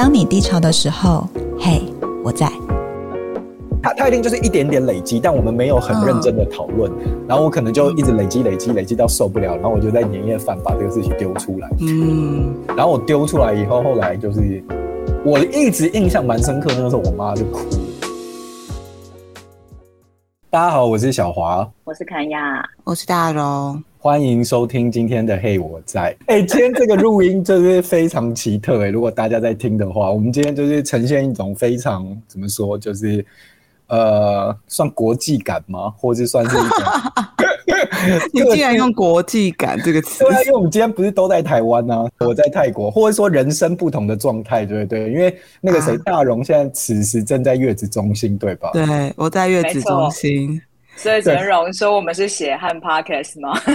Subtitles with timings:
[0.00, 1.82] 当你低潮的时候，嘿，
[2.24, 2.50] 我在。
[3.82, 6.94] 他他一定就是一点点累积，但我们没有很认真的讨论，哦、
[7.28, 11.68] 然后我可能就一直累积累积累积到受不了，然后我就在年夜饭把这个事情丢出来。
[11.80, 14.64] 嗯，然后我丢出来以后，后来就是
[15.22, 17.78] 我一直印象蛮深刻，那个时候我妈就哭了。
[20.48, 23.84] 大家好，我是小华，我是侃亚，我是大荣。
[24.02, 26.16] 欢迎收听今天的《嘿我在》。
[26.24, 28.88] 哎，今天这个录音就是非常奇特哎。
[28.88, 33.22] 如果大家在听的话，我们今天就是呈现一种非常怎么说，就是
[33.88, 35.90] 呃，算国际感吗？
[35.98, 36.70] 或者算是一种？
[38.32, 40.24] 你竟然用“国际感”这个词？
[40.24, 42.08] 对啊，因为我们今天不是都在台湾呢、啊？
[42.20, 45.12] 我在泰国，或者说人生不同的状态，对不对？
[45.12, 48.70] 因为那个谁，大荣现在此时正在月子中心，对吧？
[48.72, 50.58] 对，我在月子中心。
[51.00, 53.58] 所以陈荣说我们是血汗 Podcast 吗？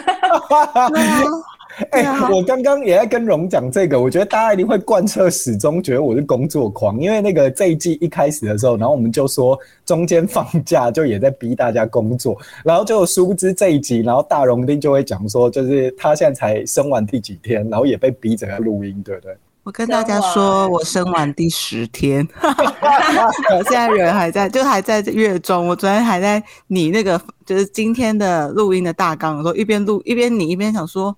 [1.90, 19.36] 哎、欸，我刚刚也在跟荣讲这个，我觉得大家一定会贯彻始终，觉得我是工作狂，因为那个这一季一开始的时候，然后我们就说中间放假就也在逼大家工作，然后就殊不知这一集，然后大荣丁就会讲说，就是他现在才生完第几天，然后也被逼着要录音，对不对？
[19.66, 25.67] 我跟大家说，我生完第十天， 我现在人还在，就还在月中。
[25.67, 31.17] 我昨天还在拟那个，就是今天的录音的大纲的时候，一边录一边拟，一边想说，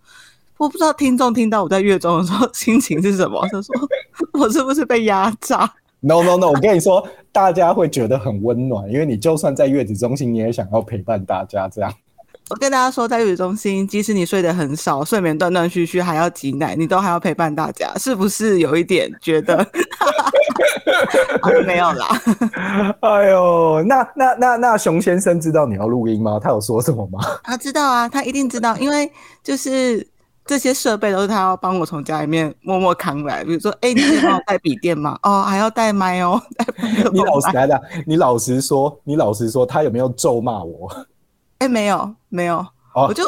[0.55, 3.45] 我不知道听众听到我在月中的时候心情是什么。
[3.51, 3.75] 他说，
[4.31, 11.93] 我是不是被压榨？No No No，我跟你说，大家会觉得很温暖，因为你就算在月子中心，你也想要陪伴大家这样。
[12.49, 19.57] 我跟大家说，在月子中心，即使你睡得很少，睡眠断断续续，还要挤奶，你都还要陪伴大家，是不是有一点觉得？
[21.41, 22.07] 啊、没有啦。
[23.01, 26.39] 哎呦，那那那那熊先生知道你要录音吗？
[26.41, 27.19] 他有说什么吗？
[27.43, 29.11] 他知道啊，他一定知道，因为
[29.43, 30.07] 就是
[30.45, 33.43] 这些设备都是他要帮我从家里面默默扛来。
[33.43, 35.19] 比如说，哎、欸，你可以帮我带笔电吗？
[35.23, 36.41] 哦，还要带麦哦。
[37.11, 40.89] 你老实来讲，你老实说，你老实说，他有没有咒骂我？
[41.59, 42.57] 哎、欸，没有，没有，
[42.93, 43.23] 哦、我就，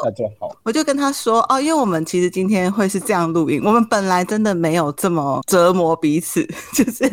[0.64, 7.10] 我就跟他说哦，因为我们其实今天会是这样录音，我们本来真的没有这么折磨彼此， 就是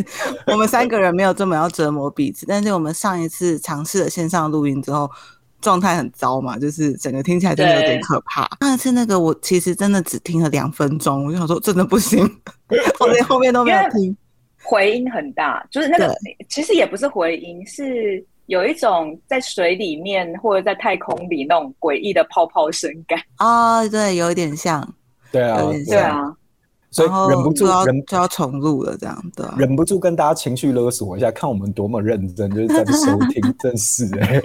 [0.47, 5.11] 我们三个人没有这么要折磨彼此，但是我们上一次尝试了线上录音之后，
[5.63, 8.47] 状态很糟嘛，就是整个听起来真的有点可怕。
[8.61, 12.23] 上一次那个我其实真的只听了两分钟，我就想说真的不行，
[13.01, 14.15] 我连后面都没有听，
[14.63, 16.15] 回音很大，就是那个
[16.51, 18.23] 其实也不是回音是。
[18.47, 23.19] 有一种在水里面或者在太空里那种诡异的泡泡声感。
[23.37, 24.95] 啊、哦，对，有一点像，
[25.31, 25.95] 对啊，有点像。
[25.95, 26.37] 对啊，
[26.91, 34.09] 所以忍不住人就要重录了，这样对、啊，忍不住跟大家情绪勒索一下，看我们多么认真，就是在收听，真是。
[34.19, 34.43] 哎，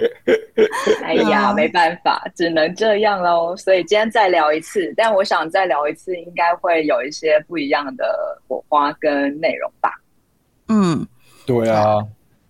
[1.04, 3.56] 哎呀，没办法，只能这样喽。
[3.56, 8.04] 所以今天再聊一次，但我想再聊一次，应该会有一些不一样的
[8.46, 9.90] 火花跟内容吧。
[10.68, 11.06] 嗯，
[11.46, 11.98] 对啊。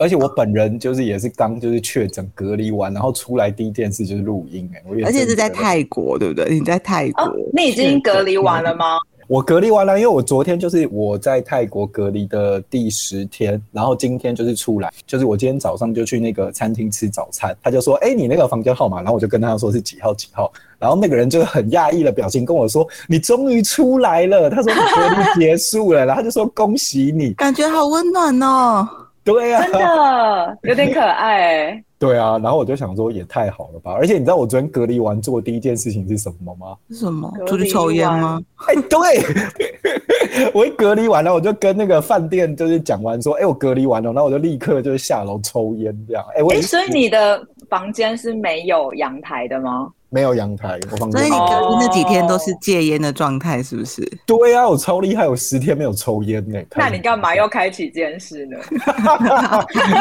[0.03, 6.47] 而且我本人就是也是刚就是确诊隔离完，然后出来第一件事就是录音哎，而且是在泰国，对不对？
[6.51, 8.99] 你在泰国，哦、你已经隔离完了吗？
[9.29, 28.87] 我隔离完了，因为我昨天就是我在泰国隔离的第十天，然后今天就是出来，就是我今天早上就去那个餐厅吃早餐，他就说：“哎、欸，你那个房间号码？”然后我就跟他说是几号几号，然后那个人就很讶异的表情跟我说：“你终于出来了。”他说：“你隔离结束了。”然后他就说：“恭喜你， 感觉好温暖哦。”
[29.25, 31.83] 对呀、啊，真的有点可爱。
[32.03, 33.93] 对啊，然后我就想说，也太好了吧！
[33.93, 36.77] 而且你知道我昨天隔离完做的第一件事情是什么吗？
[36.91, 37.33] 是什么？
[37.47, 38.41] 出去抽烟吗？
[38.67, 46.25] 哎，对， 我一隔离完了，我就跟那个饭店就是讲完说，哎，我隔离完了，然后我就立刻就下楼抽烟这样。
[46.35, 47.41] 哎，我所以你的
[47.71, 49.89] 房间是没有阳台的吗？
[50.15, 51.23] 没有阳台，我房间。
[51.23, 54.03] 所以你隔离那几天都是戒烟的状态，是不是？
[54.27, 56.61] 对啊，我超厉害，我十天没有抽烟呢。
[56.77, 58.59] 那你干嘛要开启这件事呢？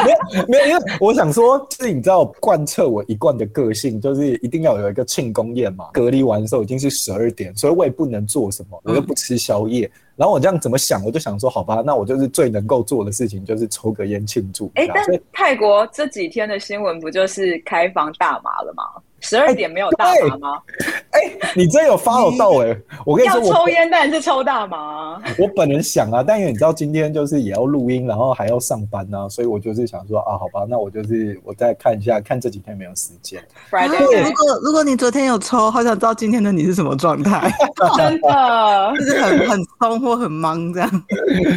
[0.04, 5.88] 没有，没有，因为我想说，就是你知道，贯彻我一贯的个性，就是一定要有一个庆功宴嘛。
[5.92, 9.86] 隔离完的时候已经是十二点，所以我也不能做什么，我又不吃宵夜。
[9.86, 14.70] 嗯然后我这样怎么想，我就想说，好吧，那我就是最能够做的事情，就是抽个烟庆祝。
[14.74, 15.02] 哎，但
[15.32, 18.84] 泰国这几天的新闻不就是开放大麻了吗？
[19.22, 20.62] 十二点没有大麻吗？
[21.10, 21.20] 哎，
[21.54, 22.76] 你真有 follow 到哎！
[23.06, 25.20] 我跟你说，要抽烟当然是抽大麻。
[25.38, 33.42] 我本人想啊，但因为你知道今天就是也要录音，然后还要上班啊，所以我就是想说啊，好吧，那我就是我再看一下，看这几天没有时间。
[33.70, 37.50] Friday，如果如果你昨天有抽，好想知道今天的你是什么状态。
[37.96, 40.90] 真的， 就是很很松或很忙这样。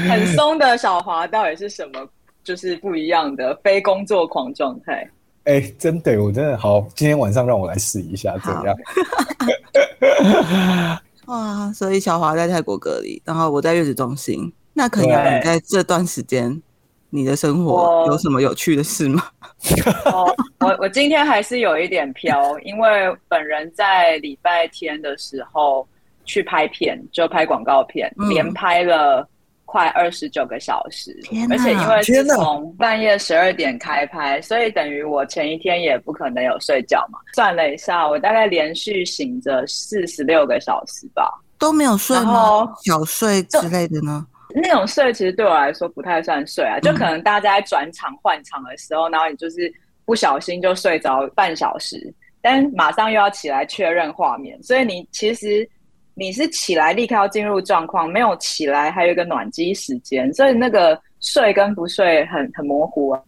[0.08, 2.08] 很松的小华到底是什么？
[2.44, 5.10] 就是不一样的非工作狂状态。
[5.46, 8.76] 哎、欸，真的，我真的好，今天晚上让我来试一下，怎样？
[11.28, 14.52] 哇，所以小华在泰国隔离，然后我在月子中心。
[14.74, 16.62] 那肯亚，你在这段时间，
[17.10, 19.24] 你的生活有什么有趣的事吗？
[20.12, 25.88] 我我我今天还是有一点飘，因为本人在礼拜天的时候
[26.26, 29.28] 去拍片，就拍广告片，嗯、连拍了
[29.76, 31.14] 快二十九个小时，
[31.50, 37.20] 而且因为是从半夜十二点开拍，所以等于我前一天也不可能有睡觉嘛。
[37.34, 41.30] 算了一下，我大概连续醒着四十六个小时吧，
[41.60, 42.74] 都没有睡吗？
[42.86, 44.26] 小睡之类的呢？
[44.56, 49.70] 那种睡其实对我来说不太算睡啊，就可能大家在转场换场的时候，然后你就是
[50.06, 55.70] 不小心就睡着半小时，但马上又要起来确认画面，所以你其实
[56.16, 61.00] 你是起来立刻要进入状况，没有起来还有一个暖机时间，所以那个。
[61.22, 63.20] 睡跟不睡很很模糊啊！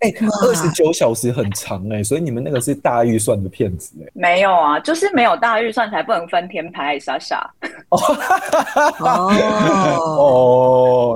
[0.00, 4.10] 哎、 欸，二十九小时很长哎、欸，所以你们那个是大预算的片子哎、欸？
[4.14, 7.52] 没有啊，就是没有大预算才不能分天拍，傻傻。
[7.90, 7.98] 哦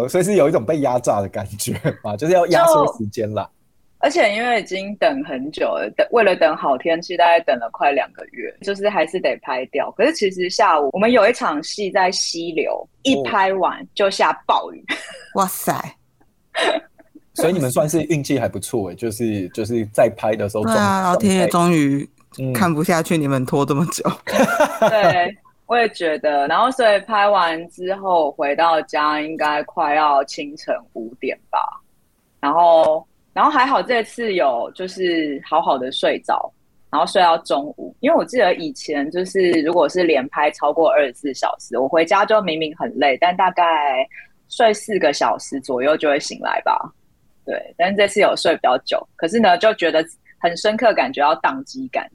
[0.02, 3.48] 哦，所以是有一种被压榨的感觉嘛，就是要压缩时间啦。
[4.02, 9.90] 而且因为已经等很久了，等为了等好天气，大概等了快两个月，就是还是得拍掉。
[9.92, 14.84] 可是其实下午我们有一场戏在溪流，一拍完就下暴雨，
[15.36, 15.72] 哇塞！
[17.34, 22.06] 所以你们算是运气还不错哎，就是就是在拍的时候，对啊，老天爷终于
[22.52, 24.02] 看不下去你们拖这么久。
[24.80, 26.46] 嗯、 对，我也觉得。
[26.48, 31.58] 然后所以拍完之后回到家，应该快要清晨五点吧。
[32.40, 36.52] 然后然后还好这次有就是好好的睡着，
[36.90, 37.94] 然后睡到中午。
[38.00, 44.06] 因为我记得以前就是如果是连拍超过二十四小时，我回家就明明很累，但大概。
[44.54, 46.78] 睡四个小时左右就会醒来吧，
[47.46, 47.74] 对。
[47.78, 50.04] 但是这次有睡比较久，可是呢，就觉得
[50.38, 52.06] 很深刻，感觉到宕机感，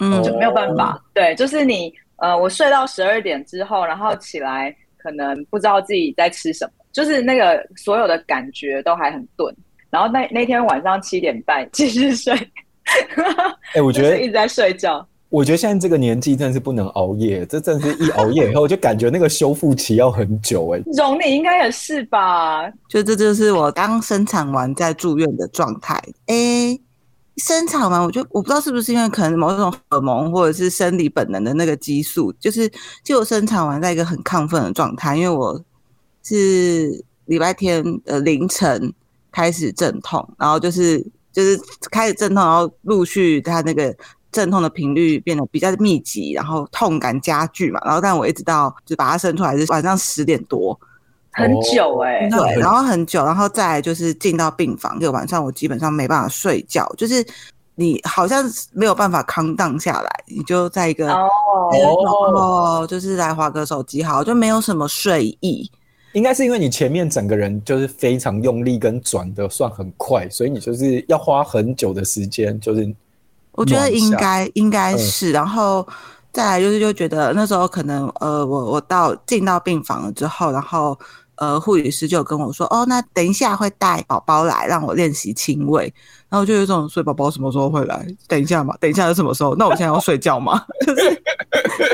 [0.00, 1.00] 嗯，就没有办法。
[1.14, 9.54] 对，就是你，呃，我睡到十二点之后，然后起来，可能不知道自己在吃什么，就是那个所有的感觉都还很钝。
[9.94, 15.06] 然后那那天晚上七点半继续睡， 哎、欸，我觉得一直在睡觉。
[15.28, 20.84] 我觉得现在这个年纪真的是不能熬夜，这真的是一熬夜以后就感觉那个修复期要很久哎、欸。
[20.96, 22.68] 容你应该也是吧？
[22.88, 25.94] 就这就是我刚生产完在住院的状态。
[26.26, 26.80] 哎、欸，
[27.36, 32.68] 生产完我就我不知道是不是因为可能某种荷尔蒙或者是生理本能的那个激素，就是
[33.04, 35.64] 就生产完在一个很亢奋的状态，因为我
[36.24, 38.92] 是礼拜天的凌晨
[39.34, 41.60] 开始阵痛，然后就是就是
[41.90, 43.94] 开始阵痛，然后陆续他那个。
[44.34, 50.76] 阵痛的频率变得比较密集，然后痛感加剧嘛，然后但我一直到就把它生出来是晚上十点多，
[51.30, 57.24] 很久哎、欸，对，然后很久，然后再就是进到病房，就晚上我基本上没办法睡觉，就是
[57.76, 61.28] 你好像没有办法 calm down 下来，你就在一个哦，
[62.34, 65.70] 哦，就是来滑个手机，好，就没有什么睡意，
[66.14, 72.92] 应该是因为你前面整个人就是非常用力跟转的算很快，所以你就是要花很久的时间，就是。
[73.56, 75.86] 我觉得应该应该是，然后
[76.32, 80.98] 再来就是就觉得那时候可能呃，我我到进到病房了之后，然后
[81.36, 85.92] 呃，护理师就跟我说，哦，那等一下会带宝宝来让我练习亲喂，
[86.28, 88.06] 然后就有一种，所以宝宝什么时候会来？
[88.28, 89.54] 等一下嘛，等一下是什么时候？
[89.56, 90.64] 那我现在要睡觉吗？
[90.86, 91.22] 就是，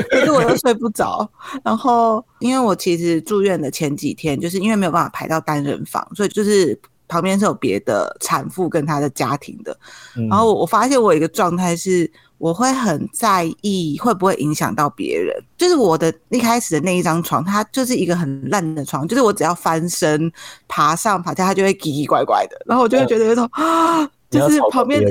[0.09, 1.29] 可是我又睡不着。
[1.63, 6.79] 然后因为我其实住院的前几天，就是因为没有办法排到单人房，所以就是。
[7.07, 9.77] 旁边是有别的产妇跟她的家庭的，
[10.15, 12.09] 嗯、然后我发现我有一个状态是，
[12.41, 15.31] 我会很在意会不会影响到别人。
[15.55, 20.31] 就是我的一开始的那一张床，它就是一个很烂的床，就是我只要翻身、
[20.67, 22.59] 爬上爬下，它就会奇奇怪怪的。
[22.65, 25.03] 然后我就会觉得有种啊，就是旁边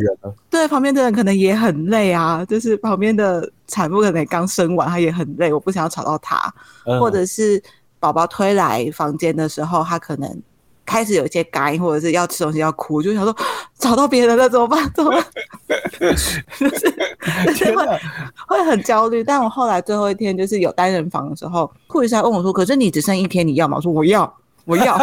[0.51, 6.53] 对旁边的人可能也很累啊，就是旁边的产妇可能刚生完，她也很累，我不想要吵到她，
[6.85, 7.63] 嗯、或者是
[8.01, 10.43] 宝宝推来房间的时候，他可能。
[10.85, 13.37] 开始有一些干，或者是要吃东西要哭，就想说
[13.79, 14.91] 找到别人了怎么办？
[14.95, 15.25] 怎么办？
[15.99, 16.69] 就 是就
[17.55, 18.01] 是会
[18.49, 19.23] 会很焦虑。
[19.23, 24.35] 但我后来最后一天就是有单人房的时候，护士还问我说：“可是你只剩一天，你要吗？”我说：“我要，
[24.67, 24.97] 我要。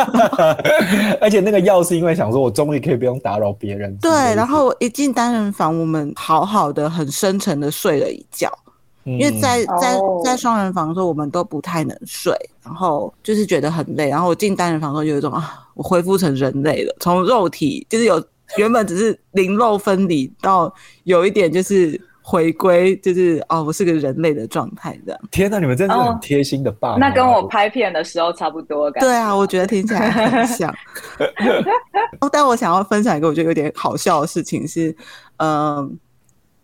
[1.21, 3.95] ”而且那个要是因为想说我终于可以不用打扰别人。
[3.97, 8.51] 对，然后一进单人房，我们好好的、很深沉的睡了一觉。
[9.07, 12.33] 因为在在在双人房的时候，我们都不太能睡，
[12.63, 14.09] 然后就是觉得很累。
[14.09, 18.21] 然后我进单人房的时候，有一种啊，我恢复成人类了，从肉体就是有
[18.57, 20.73] 原本只是灵肉分离，到
[21.05, 25.21] 有一点就是回归，就是哦，我是个人类的状态这样。
[25.31, 26.97] 天哪，你们真的是很贴心的爸妈。
[26.97, 29.07] 那跟我拍片的时候差不多感觉。
[29.07, 30.73] 对啊，我觉得听起来很像。
[32.31, 34.93] 但我想要分享一个我觉得有点好笑的事情是，
[35.37, 35.97] 嗯。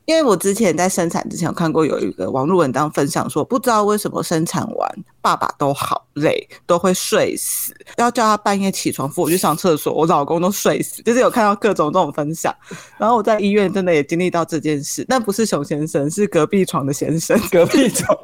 [0.05, 12.53] 因为我之前在生产之前有看过有一个网络文章分享说，不知道为什么生产完爸爸都好累，都会睡死，要叫他半夜起床扶我去上厕所，我老公都睡死，就是有看到各种这种分享。
[12.97, 18.17] 然后我在医院真的也经历到这件事，但不是熊先生，是隔壁床的先生， 隔壁床，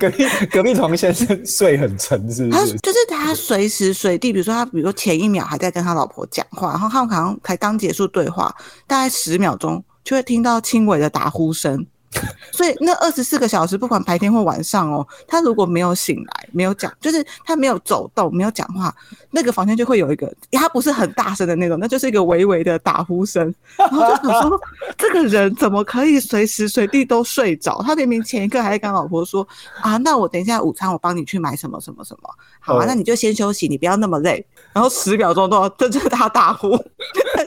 [0.00, 2.58] 隔壁隔壁床先生睡很沉，是不是？
[2.58, 8.52] 他就是他随时随地，比如说他，比如说前一秒还在跟他老婆讲话，然后他们好像才刚结束对话，
[8.88, 9.82] 大概十秒钟。
[10.04, 11.84] 就会听到轻微的打呼声，
[12.52, 18.94] 所以那二十四个小时，不管白天或晚上哦，他如果没有醒来，没有讲，就是他没有走动，没有讲话，
[19.30, 23.52] 那个房间就会有一个，他不是很大声的那种，那就是一个微微的打呼声。
[23.76, 24.60] 然后就想说，
[24.96, 27.82] 这个人怎么可以随时随地都睡着？
[27.82, 29.46] 他明明前一刻还在跟老婆说
[29.80, 32.30] 啊，那我等一下午餐我帮你去买什么什么什么，
[32.66, 34.44] 好啊，那你就先休息，你不要那么累。
[34.72, 36.76] 然后十秒钟都要，这就是他大呼。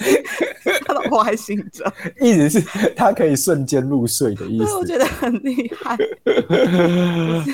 [0.85, 2.61] 他老婆还醒着， 意思是
[2.95, 4.75] 他可以瞬间入睡的意思。
[4.75, 5.97] 我觉得很厉害。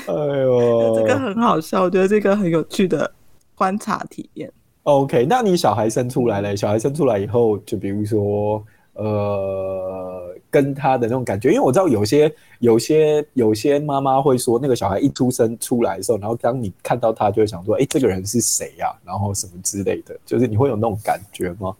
[0.06, 3.10] 哎呦，这个很好笑，我觉得这个很有趣的
[3.54, 4.52] 观察体验。
[4.82, 8.62] OK，那你小孩生出来了，小孩生出来以后，就比如说，
[8.94, 18.92] 呃，跟他的那种感觉，因为我知道有些、有些、有些妈妈会说，那个小孩一出生出来的时候，然后当你看到他，就会想说，哎，这个人是谁呀？
[19.04, 21.74] 然后什么之类的，就是你会有那种感觉吗？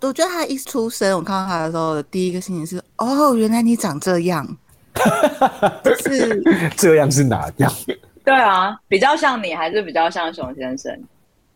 [0.00, 4.46] 我觉得他一出生，我看到他的时候的第一个心情是：哦，原来你长这样，
[5.82, 6.42] 就是
[6.76, 7.72] 这样是哪样？
[8.24, 10.98] 对啊，比较像你，还是比较像熊先生？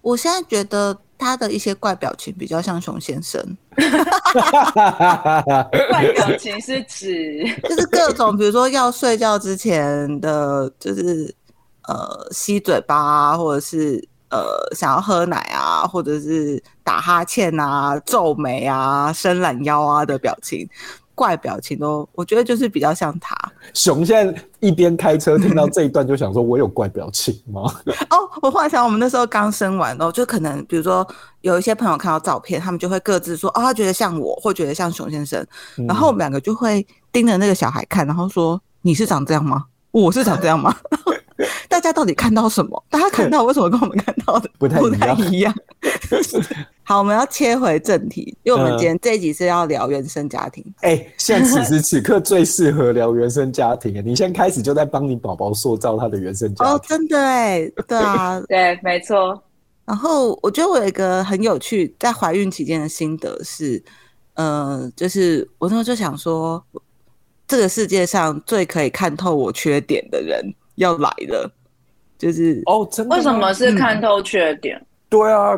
[0.01, 3.57] 我现在觉得他的一些怪表情比较像熊先生。
[5.91, 11.35] 怪表情是指 就是各种，比如说要睡觉之前的，就是
[11.87, 14.07] 呃吸嘴巴啊，或者是。
[14.31, 14.45] 呃，
[14.77, 20.69] 想要喝奶啊，或者是打哈欠啊、皱眉啊、伸懒腰啊的表情，
[21.19, 23.37] 怪表情都，我觉得就是比较像他。
[23.75, 27.63] 熊现在一边开车听到这一段，就想说：“我有怪表情吗？”
[28.11, 31.05] 哦，我忽然想，我们那时候刚生完哦，就可能比如说
[31.41, 35.45] 有一些朋友看到照片，他们就会各自说：“哦，他觉得像我，或觉得像熊先生。”
[35.89, 39.65] 然后我们两个就会盯着那个小孩看，然后说：“你是长这样吗？
[39.91, 40.73] 我是长这样吗？”
[41.69, 42.83] 大家到底看到什么？
[42.89, 44.81] 大家看到为什么跟我们看到的 不太
[45.31, 45.55] 一样？
[46.83, 50.65] 好，我们要切回正题，因为我们今天这一集是要聊原生家庭。
[50.81, 54.03] 哎、现在此时此刻最适合聊原生家庭。
[54.05, 56.75] 你先开始就在帮你宝宝塑造他的原生家庭。
[56.75, 59.41] 哦，真的哎，对啊， 对，没错。
[59.85, 63.83] 然后我觉得我有一个很有趣在怀孕期间的心得是，
[64.35, 66.63] 呃，就是我那时候就想说，
[67.47, 70.43] 这个世界上最可以看透我缺点的人
[70.77, 71.51] 要来了。
[72.19, 73.15] 就是哦，真的？
[73.17, 74.77] 为什么是看透缺点？
[74.77, 75.51] 嗯，对啊，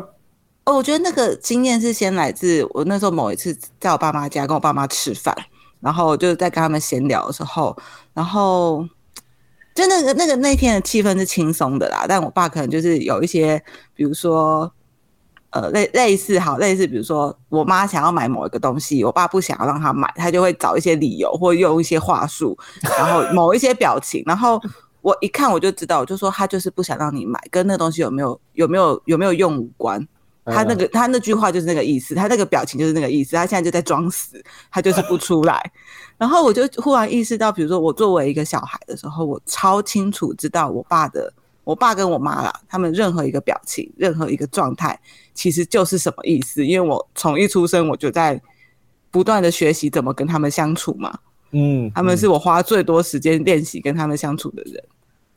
[0.65, 5.35] 哦，我觉得那个经验是先来自我那时候某一次在我爸妈家跟我爸妈吃饭，
[5.79, 7.75] 然后就是在跟他们闲聊的时候，
[8.13, 8.87] 然后
[9.73, 13.59] 就那个那个那天的气氛是轻松的啦，但我爸可能就是有一些，
[13.95, 14.71] 比如说
[15.49, 22.55] 呃类类似好类似，比如说我妈想要买某一个东西，我爸不想要让她买，他就会找一些理由或用一些话术，
[22.99, 24.61] 然后某一些表情，然后。
[25.01, 30.07] 我一看我就知道，我就说他就是不想让你买，跟那东西有没有有没有有没有用无关。
[30.43, 33.35] 他那个他那句话就是那个意思，他那个表情就是那个意思。
[33.35, 35.71] 他现在就在装死，他就是不出来。
[36.17, 41.31] 然后我就忽然意识到，比如说我作为一个小孩的时候，我超清楚知道我爸的，
[41.63, 44.99] 我爸跟我妈啦，他们任何一个表情，任何一个状态，
[45.35, 46.65] 其实就是什么意思。
[46.65, 48.41] 因为我从一出生我就在
[49.11, 51.19] 不断的学习怎么跟他们相处嘛。
[51.51, 54.83] 嗯，他们是我花最多时间练习跟他们相处的人，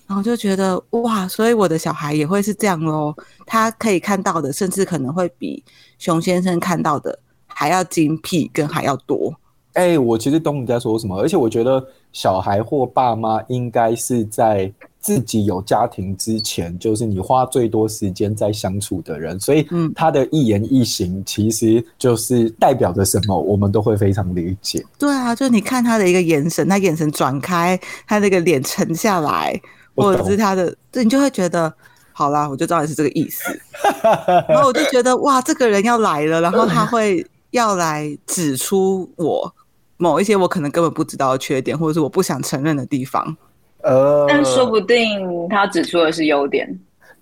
[0.06, 3.14] 然后就觉得哇，所以我的小孩也会是这样喽。
[3.46, 5.62] 他可以看到的，甚至可能会比
[5.98, 9.34] 熊先生看到的还要精辟，跟还要多。
[9.72, 14.72] 哎、欸，我其实懂你在说什么，而且我觉得小孩或爸妈应该是在
[15.04, 24.82] 自己有家庭之前，就是你花最多时间在相处的人，所以他的一言一行其实就是代表着什么，我们都会非常理解。
[24.98, 29.60] 对啊，就你看他的一个眼神，他眼神转开，他那个脸沉下来，
[29.94, 31.70] 或者是他的，对，你就会觉得，
[32.12, 33.44] 好啦，我就知道你是这个意思。
[34.48, 39.54] 然后我就觉得，哇，这个人要来了，然后他会要来指出我。
[39.96, 43.36] 某一些我可能根本不知道的缺点，或者是我不想承认的地方，
[43.84, 46.68] 呃，但说不定他指出的是优点。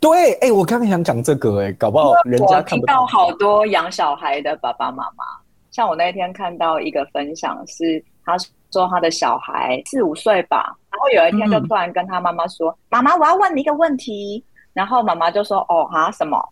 [0.01, 3.03] 对，哎、欸，我刚刚想讲这个、欸，哎，搞不好人家看不到。
[3.03, 5.25] 我听到好多养小孩的爸爸妈妈，
[5.71, 8.37] 像我那天看到一个分享，是他
[8.73, 16.43] 说他的小孩四五岁吧，然后有一天就突然跟他妈妈说：“妈、嗯、妈，我要问你一个问题。”然后妈妈就说：“哦，哈，什么？”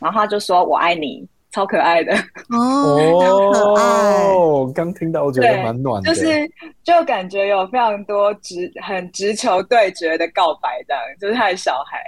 [0.00, 2.12] 然后他就说：“我爱你。”超可爱的
[2.50, 4.70] 哦，好可爱哦！
[4.74, 6.50] 刚听到我觉得蛮暖的，就是
[6.84, 11.98] 就感觉有非常多直很直球对决的告白这样，就是他的小孩。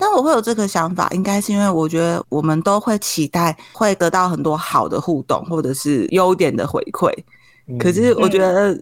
[0.00, 7.12] 但我会有这个想法，应该是因为我觉得我们都会期待会得到很多好的互动，或者是优点的回馈。
[7.66, 8.80] 嗯、可是我觉得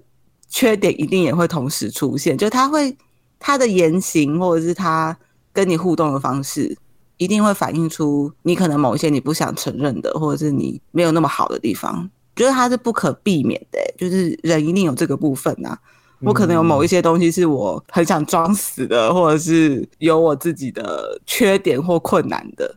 [0.50, 2.94] 缺点一定也会同时出现，嗯、就他会
[3.38, 5.16] 他的言行，或者是他
[5.54, 6.76] 跟你互动的方式，
[7.18, 12.08] 一定会反映出你可能某一些你不想承认的，或者是你没有那么好的地方。
[12.35, 15.78] 觉得它是不可避免的，就是人一定有这个部分呐、啊。
[16.20, 22.75] 我可能有某一些东西是我很想装死的，或者是有我自己的缺点或困难的。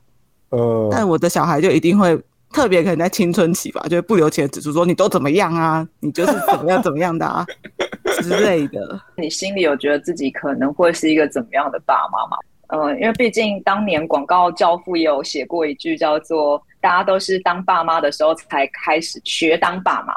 [0.49, 2.17] 呃，但我的小孩就一定会
[2.51, 5.87] 特别可能在青春期吧，就会不留情的指出说：“你都怎么样啊？
[5.99, 7.45] 你就是怎么样怎么样的啊
[8.21, 8.99] 之类的。
[9.17, 12.37] ”你心里有觉得自己可能会是一个怎么样的爸妈吗？
[12.69, 20.13] 嗯、呃，因为毕竟当年广告教父也有写过一句叫做“大家都是当爸妈的时候才开始学当爸妈”。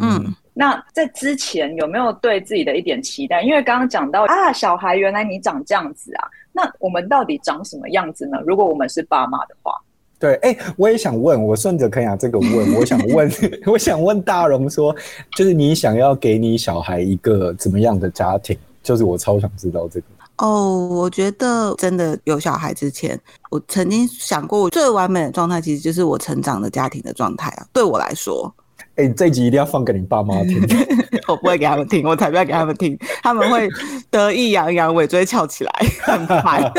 [0.00, 0.34] 嗯。
[0.56, 3.42] 那在之前有没有对自己的一点期待？
[3.42, 8.38] 因为刚刚讲到啊，小孩原来你长这样子啊，那我们到底长什么样子呢？
[8.46, 9.72] 如果我们是爸妈的话，
[10.16, 13.28] 对，哎、欸，我也想问，我顺着肯雅这个问，我想问，
[13.66, 14.94] 我想问大荣说，
[15.36, 18.56] 就是你想要给你小孩一个怎么样的家庭？
[18.80, 20.06] 就是我超想知道这个。
[20.38, 23.18] 哦，我觉得真的有小孩之前，
[23.50, 27.66] 我曾经想过，我最完美的状态其实就是我成长的家庭的状态啊。
[27.72, 28.52] 对我来说。
[28.96, 30.60] 哎、欸，这集一定要放给你爸妈听。
[31.26, 33.68] 我不会给他们听，我才不要给他们听，他们会
[34.10, 35.72] 得意洋洋，尾椎翘起来，
[36.02, 36.72] 很烦。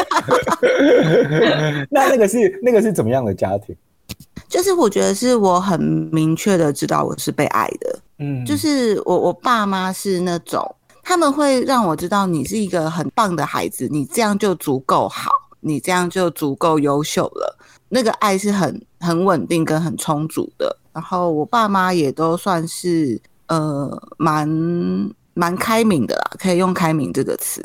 [1.89, 3.75] 那那个是那个是怎么样的家庭？
[4.47, 5.81] 就是我觉得是我很
[6.11, 7.99] 明确的知道我是被爱的。
[8.19, 10.73] 嗯，就是我我爸妈是那种，
[11.05, 17.57] 他们会让我知道你是一个很棒的孩子，你这样就足够好，你这样就足够优秀了。
[17.89, 20.75] 那个爱是很很稳定跟很充足的。
[20.91, 24.49] 然后我爸妈也都算是呃蛮
[25.35, 27.63] 蛮开明的啦，可以用开明这个词。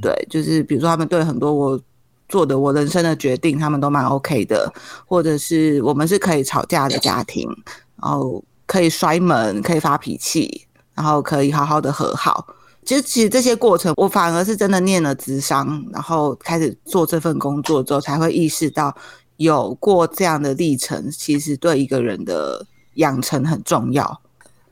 [0.00, 1.80] 对，就是比如说他们对很多我
[2.28, 4.72] 做的我人生的决定，他们都蛮 OK 的，
[5.04, 7.48] 或者是我们是可以吵架的家庭，
[8.00, 12.46] 然后可以摔门，可以发脾气，然后可以好好的和好。
[12.84, 18.94] 其实其实这些过程，我反而是真的念了咨商，然后开始做这份工作之后，才会意识到。
[19.38, 24.04] 有过这样的历程，其实对一个人的养成很重要。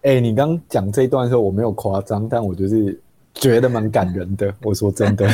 [0.03, 3.01] 哎、欸，你刚讲这一段的时候，我没有夸张，但我就是
[3.35, 4.55] 觉得蛮感人的。
[4.63, 5.29] 我说真的，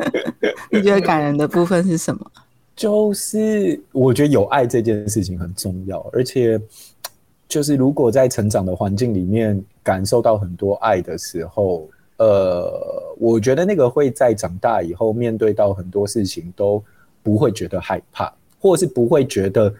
[0.70, 2.24] 你觉得感人的部分是什么？
[2.74, 6.58] 就是我觉得有爱这件事情很重要，而且
[7.48, 11.88] 就是如果在成长的环境里面感受到很多爱的时候，
[12.18, 16.82] 呃，我觉得那个会在长大以后面对到很多事情都
[17.22, 18.32] 不会觉得害怕。
[18.62, 19.72] 或是不会觉得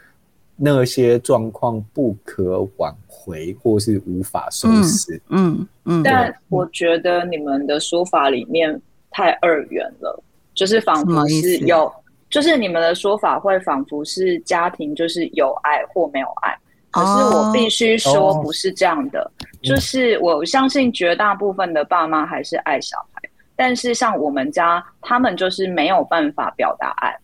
[0.56, 5.20] 那些状况不可挽回，或是无法收拾。
[5.28, 10.22] 嗯嗯，嗯，但我觉得你们的说法里面太二元了，
[10.54, 11.92] 就是仿佛是有，
[12.30, 16.56] 就是你们的说法会仿佛是家庭就是有爱或没有爱。
[16.90, 19.31] 可是我必须说不是这样的，哦，
[19.62, 23.22] 就是我相信绝大部分的爸妈还是爱小孩，
[23.57, 27.16] 但是像我们家，他们就是没有办法表达爱。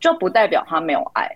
[0.00, 1.26] 就不代表他没有爱，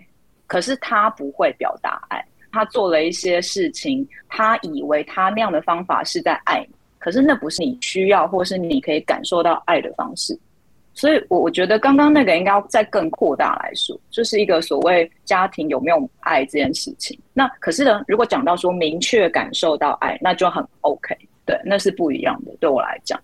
[0.45, 2.23] 可是他不会表达爱。
[2.51, 10.39] 他做了一些事情，他以为他那样的方法是在爱你，可是那不是你需要或是你可以感受到爱的方式。
[10.99, 17.17] 所以，我我觉得刚刚那个应该要再更扩大来说，就是一个所谓家庭有没有爱这件事情。
[17.31, 21.15] 那可是呢，如果讲到说明确感受到爱，那就很 OK。
[21.45, 22.51] 对，那是不一样的。
[22.59, 23.17] 对我来讲，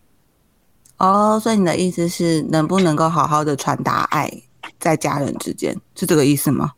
[1.00, 4.32] 哦，所以你的意思是能不能够好好的传达爱？
[4.80, 6.72] 在家人之间是这个意思吗？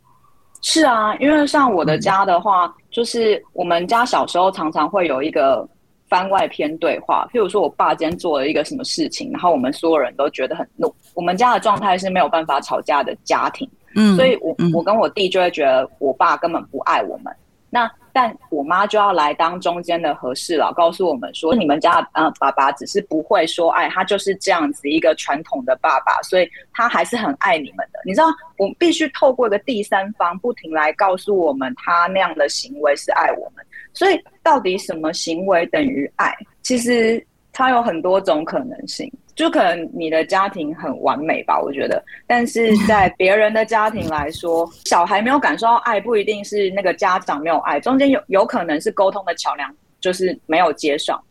[0.62, 5.68] 是啊，因为像我的家的话，嗯，就是我们家小时候常常会有一个
[6.10, 7.28] 番外篇对话。
[7.32, 10.94] 譬如说，我爸今天做了一个什么事情，然后我们所有人都觉得很怒。
[11.14, 17.34] 我们家的状态是没有办法吵架的家庭，嗯，所以我我跟我弟就会觉得我爸根本不爱我们。
[17.70, 28.00] 那但我妈就要来当中间的和事佬，告诉我们说，你们家呃爸爸只是不会说爱，他就是这样子一个传统的爸爸，所以他还是很爱你们的。
[28.06, 33.64] 你知道，我们必须透过一个第三方不停来告诉我们，他那样的行为是爱我们。
[33.98, 36.32] 所以到底什么行为等于爱？
[36.62, 39.12] 其实它有很多种可能性。
[39.36, 51.22] 就可能你的家庭很完美吧，我觉得，但是在 别人的家庭来说，小孩没有感受到爱，不一定是那个家长没有爱，中间有有可能是沟通的桥梁就是没有接上。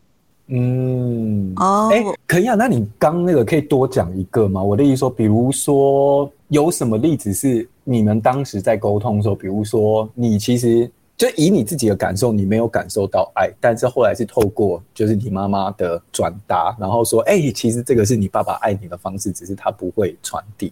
[0.47, 4.63] 嗯，哦，哎，可以啊，那你刚那个可以多讲一个吗？
[4.63, 20.71] 我的意思说，比如说有什么例子是你们当时在沟通的时候，比如说你其实就以你自己的感受，你没有感受到爱，但是后来是透过就是你妈妈的转达，然后说，哎、欸，其实这个是你爸爸爱你的方式，只是他不会传递。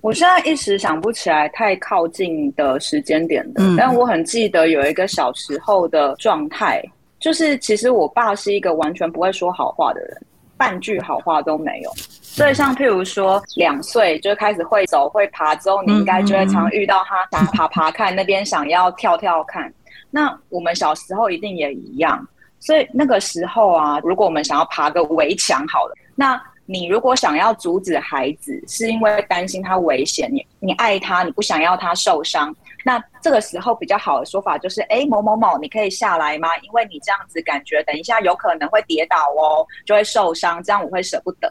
[0.00, 6.82] 我现在一时想不起来太靠近的时间点的，嗯、但我很记得有一个小时候的状态，
[7.20, 10.22] 就是其实我爸是一个完全不会说好话的人，
[10.56, 11.92] 半句好话都没有。
[12.22, 19.70] 所以像譬如说两岁就开始会走会爬之后，你应该就会常遇到他想爬爬看那边想要跳跳看。
[20.12, 22.24] 那我们小时候一定也一样，
[22.60, 26.40] 所以那个时候啊，如果我们想要爬个围墙，好了，那。
[26.64, 36.48] 你如果想要阻止孩子，是因为担心他危险，你你爱他，你不想要他受伤，那这个时候比较好的说法就是，哎，某某某，你可以下来吗？
[36.58, 41.50] 因为你这样子感觉，等一下有可能会跌倒哦，就会受伤，这样我会舍不得。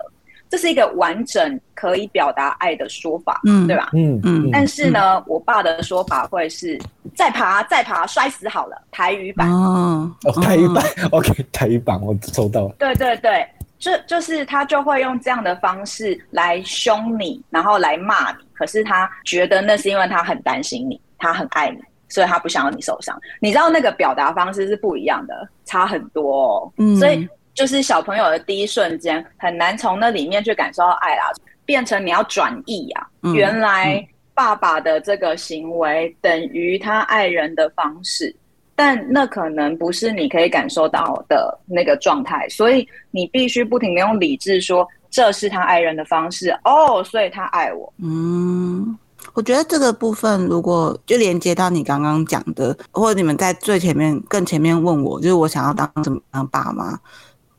[0.51, 3.89] 这是一个完整可以表达爱的说法，嗯，对吧？
[3.93, 4.49] 嗯嗯。
[4.51, 6.77] 但是呢，嗯、我爸的说法会是
[7.15, 9.49] 再爬再爬，摔死好了，台语版。
[9.49, 10.11] 哦，
[10.43, 12.75] 台语版， OK，台语版我收到了。
[12.77, 13.47] 对对对。
[13.79, 18.37] 就就是他就会用这样的方式来凶你，然后来骂你。
[18.53, 23.19] 可是他觉得那是因为他很担心你，他很爱你，所以他不想要你受伤。
[23.39, 26.73] 你知道那个表达方式是不一样的，差很多哦。
[26.77, 31.31] 嗯，所以就是小朋友的第一瞬间很难从那里面去感受到爱啦，
[31.65, 33.07] 变成你要转译啊。
[33.33, 38.35] 原来爸爸的这个行为等于他爱人的方式。
[38.73, 47.93] 但那可能不是你可以感受到的那个状态，所以你必须不停的用理智说，这是他爱人的方式哦，所以他爱我。
[48.01, 48.97] 嗯，
[49.35, 56.97] 我觉得这个部分如果就连接到你刚刚讲的，或者你们在最前面更前面问我，就是我想要当什么当爸妈。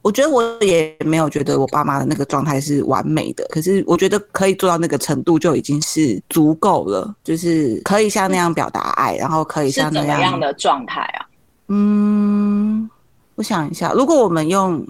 [0.02, 10.40] 我觉得我也没有觉得我爸妈的那个状态是完美的，可是我觉得可以做到那个程度就已经是足够了，就是可以像那样表达爱，然后可以像那样。
[10.40, 11.24] 的状态啊？
[11.68, 12.90] 嗯，
[13.36, 14.84] 我想一下，如果我们用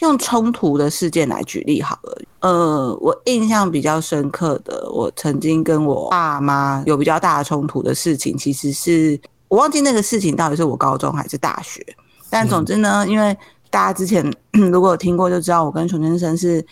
[0.00, 11.86] 用冲突的事件来举例好了，呃，我印象比较深刻的，我曾经跟我爸妈有比较大的冲突的事情，其实是我忘记那个事情到底是我高中还是大学，
[12.28, 13.38] 但总之呢，因为。
[13.70, 16.64] 大家之前 如果有听过就知道，我跟熊先生是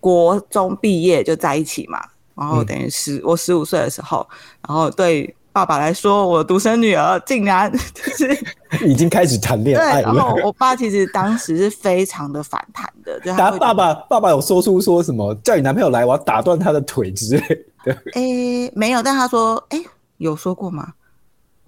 [0.00, 2.00] 国中毕业就在一起嘛，
[2.34, 4.26] 然后等于是我十五岁的时候，
[4.66, 8.46] 然后对爸爸来说，我独生女儿竟然 就是
[8.86, 10.14] 已经开始谈恋爱了。
[10.14, 17.92] 然后我爸其实当时是非常的反弹的，就他爸爸爸爸有说出说什么叫你男朋友来，我要打断他的腿之类的。
[18.12, 19.84] 哎、欸，没有，但他说，哎、欸，
[20.18, 20.92] 有说过吗？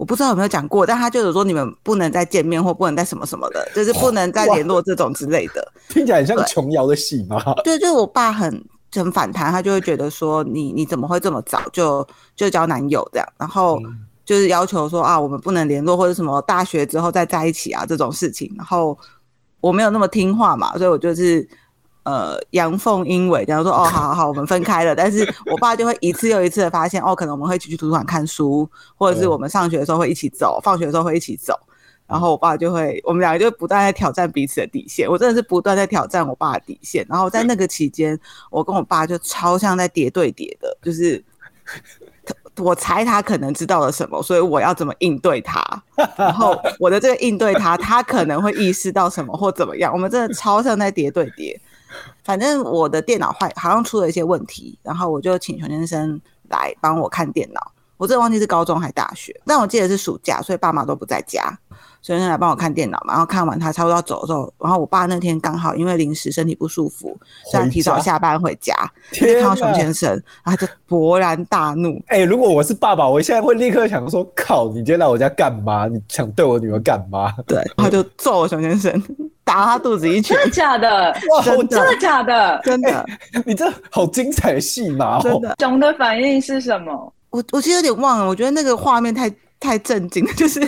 [0.01, 5.71] 我不知道有没有讲过，但他就是说你们不能再见面或不能再什么什么的，就是不能再联络这种之类的。
[5.89, 7.39] 听起来很像琼瑶的戏吗？
[7.63, 12.03] 对，就是我爸很很反弹，他就会觉得说你你怎么会这么早就
[12.35, 13.79] 就交男友这样，然后
[14.25, 18.97] 就是要求说啊我们不能联络或者什么大学之后再在一起啊这种事情，然后
[19.59, 21.47] 我没有那么听话嘛，所以我就是。
[22.03, 24.95] 呃，阳奉阴违，然后说哦，好好好，我们分开了。
[24.95, 31.53] 但是我爸就会一次又一次的发现，哦，可能我们会一起去图书馆看书，或者是我们上学的时候会一起走，放学的时候会一起走。
[32.07, 35.09] 然后我爸就会，我们两个就不断在挑战彼此的底线。
[35.09, 37.05] 我真的是不断在挑战我爸的底线。
[37.07, 41.23] 然后在那个期间，我跟我爸就超像在叠对叠的，就是
[42.57, 45.63] 我猜他可能知道了什么，所以我要怎么应对他。
[46.17, 49.93] 然后我的这个应对他，他可能会意识到什么或怎么样。
[49.93, 51.57] 我们真的超像在叠对叠。
[52.23, 57.71] 反正我的电脑坏，好像出了一些问题，然后我就请熊先生来帮我看电脑。
[57.97, 61.55] 我真的忘记是高中还大学，但我记得是暑假，所以爸妈都不在家。
[62.03, 67.15] 所以来帮我看电脑嘛，然后看完他差不多要走的时候，然后我爸那天刚好因为临时身体不舒服，
[67.51, 68.73] 所以提早下班回家，
[69.11, 70.09] 就看到熊先生，
[70.43, 72.01] 然后就勃然大怒。
[72.07, 75.85] 哎、欸，如果我是爸爸，我现在会立刻想说：靠，你今天来我家干嘛？
[75.85, 77.31] 你想对我女儿干嘛？
[77.45, 78.91] 对，他就揍了熊先生，
[79.53, 80.35] 打他肚子一拳。
[80.37, 81.15] 真的假的？
[81.29, 82.61] 哇，真的假的？
[82.63, 82.89] 真的？
[83.33, 85.21] 欸、你这好精彩的戏码哦！
[85.23, 85.55] 真的。
[85.59, 87.13] 熊的反应是什么？
[87.29, 89.31] 我我其实有点忘了，我觉得那个画面太。
[89.61, 90.59] 太震惊了， 就是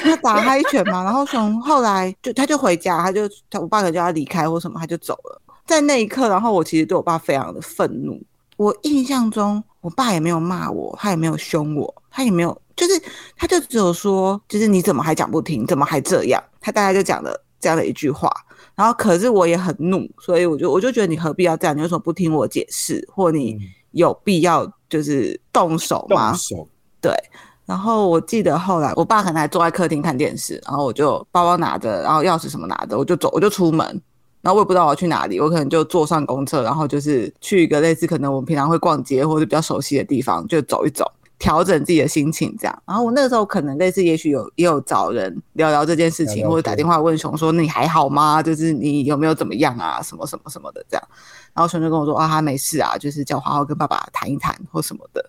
[0.00, 5.42] 他打他一拳嘛， 然后熊后来就他就回家，他就他我爸可能就要离开或什么，他就走了。
[5.66, 8.16] 在那一刻，然后我其实对我爸非常的愤怒。
[8.56, 13.02] 我印象中，我爸也没有骂我，他也没有凶我，他也没有，就是
[13.36, 16.40] 他就只有说，就是你怎么还讲不听，怎么还这样？
[16.60, 18.30] 他大概就讲了这样的一句话。
[18.74, 21.76] 然后可是我也很怒，所以我就我就觉得你何必要这样？
[21.76, 23.06] 你为什么不听我解释？
[23.12, 23.58] 或你
[23.92, 26.30] 有必要就是动手吗？
[26.30, 26.68] 动手。
[27.00, 27.12] 对。
[27.66, 33.86] 然后我记得后来，我爸可能还坐在客厅看电视，然后我就包包拿着，然后钥匙什么拿着，我就走，我就出门，
[34.40, 41.04] 然后我也不知道我要去哪里，我可能就坐上公车，然后就是去一个类似可能我们平常会逛街或者比较熟悉的地方，就走一走。
[41.38, 42.82] 调整自己的心情，这样。
[42.84, 48.42] 然后我那个时候可能类似，也许有也有找人聊聊这件事情，或者打电话问熊说：“那你还好吗？
[48.42, 50.02] 就是你有没有怎么样啊？
[50.02, 51.08] 什么什么什么的这样。”
[51.54, 55.24] 然后熊就跟我说：“啊，他没事啊，就是叫我好好跟爸爸谈一谈或什么的。”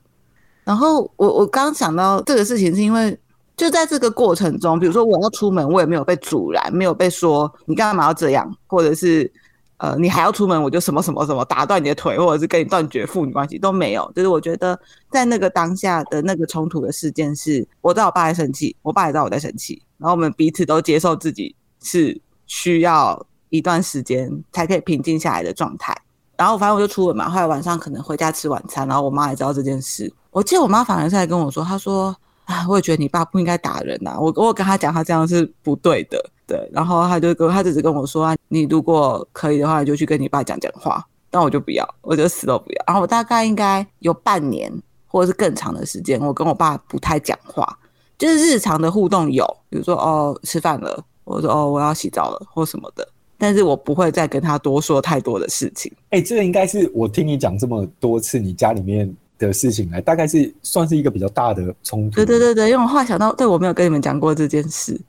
[0.66, 3.18] 然后我我刚想到这个事情，是因为
[3.56, 9.32] 就在这个过程中，比如说我要出门，我也没有被阻拦，没有被说你干嘛要这样，或者是。
[9.80, 14.12] 呃，你还要出门，我就什么什么什么打断你的腿，或者是跟你断绝父女关系都没有。
[14.14, 14.78] 就是我觉得
[15.10, 25.96] 在那个当下的那个冲突的事件是，我知道我爸在生气，我爸也知道我在生气，然后我们彼此都接受自己是需要一段时间才可以平静下来的状态。
[26.36, 30.12] 然后反正我就出门嘛，后来晚上可能回家吃晚餐，然后我妈也知道这件事。
[30.32, 32.14] 我记得我妈反而是来跟我说，她说
[32.44, 41.06] ：“啊，我也觉得你爸不应该打人呐，我我跟他讲，他这样是不对的。”对，然后他就跟他只是跟我说啊，你如果可以的话，就去跟你爸讲讲话。
[41.32, 42.84] 但我就不要，我就死都不要。
[42.88, 44.74] 然后我大概应该有半年
[45.06, 47.78] 或者是更长的时间，我跟我爸不太讲话，
[48.18, 53.08] 就是日常的互动有，比如说哦吃饭了，我说哦我要洗澡了或什么的，
[53.38, 55.92] 但是我不会再跟他多说太多的事情。
[56.10, 62.16] 哎、欸，这个应该是我听你讲这么多次你家里面的事情来，大概是算是一个比较大的冲突。
[62.16, 65.00] 对对对对，因为我后来想到，对，我没有跟你们讲过这件事。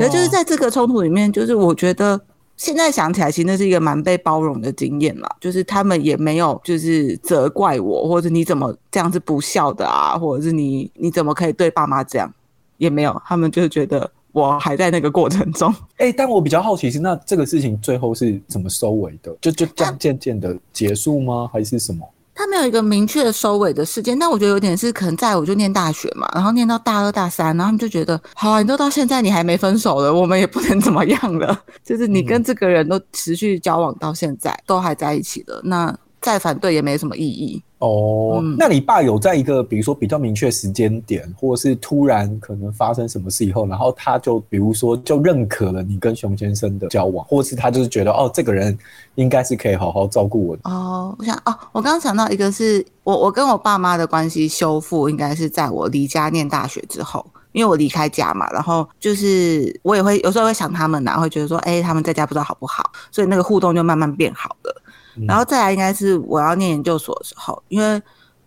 [0.00, 2.20] 可就是在这个冲突里面，就是我觉得
[2.56, 5.36] 现在想起来，其实那是一个蛮被包容的经验啦。
[5.40, 12.32] 就是他们也没有就是责怪我，或者你怎么这样是不孝的啊，或者是你你怎么可以对爸妈这样，
[12.78, 13.20] 也没有。
[13.24, 15.72] 他们就是觉得我还在那个过程中。
[15.96, 19.36] 哎、欸，但我比较好奇是，那这个事情最后是怎么收尾的？
[19.40, 21.48] 就就这样渐渐的结束吗？
[21.52, 22.08] 还是什么？
[22.34, 35.96] 他没有一个明确的收尾的时间，但我觉得有点是可能在我就念大学嘛，然后念到大二大三，然后他们就觉得，好啊，你都到现在你还没分手了，我们也不能怎么样了， 就是你跟这个人都持续交往到现在，都还在一起了，那。
[36.20, 38.40] 再反对也没什么意义哦。
[38.42, 48.76] 嗯、那你爸有在一个比如说比较明确时间点，或者是突然可能发生什么事以后，然后他就比如说就认可了你跟熊先生的交往，或是他就是觉得哦，这个人
[49.14, 50.62] 应该是可以好好照顾我的。
[50.64, 64.82] 哦，我想哦，我刚刚想到一个是我我跟我爸妈的关系修复，应该是在我离家念大学之后，因为我离开家嘛，然后就是我也会有时候会想他们，然后会觉得说，哎，他们在家不知道好不好，所以那个互动就慢慢变好了。
[65.26, 68.02] 然后再来应该是我要念研究所的时候，因为，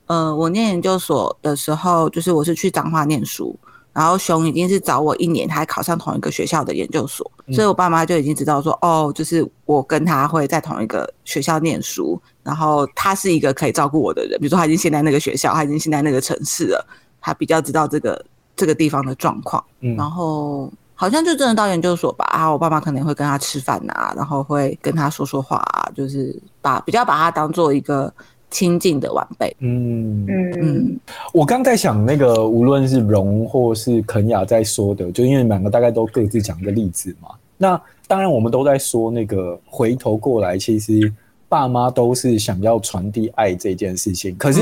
[0.08, 3.58] 呃，我念研究所的时候，就是我是去彰化念书，
[3.94, 16.86] 然后熊已经是早我一年，他还考上同一个学校的研究所，所以我爸妈就已经知道说，哦，就是我跟他会在同一个学校念书，然后他是一个可以照顾我的人，比如说他已经现在那个学校，他已经现在那个城市了，
[17.22, 18.26] 他比较知道这个
[18.56, 19.64] 这个地方的状况，
[19.96, 20.72] 然后。
[21.00, 28.12] 好像就真的到研究所吧，啊我爸妈可能会跟他吃饭啊，然后会跟他说说话啊，就是把比较把他当做一个
[28.50, 29.56] 亲近的晚辈。
[29.60, 31.00] 嗯嗯嗯。
[31.32, 37.30] 我刚在想那个，无论是荣或是肯雅在说的，就因为两个大概都各自讲一个例子嘛。
[37.58, 41.14] 那当然我们都在说那个回头过来，其实
[41.48, 44.36] 爸妈都是想要传递爱这件事情。
[44.36, 44.62] 可是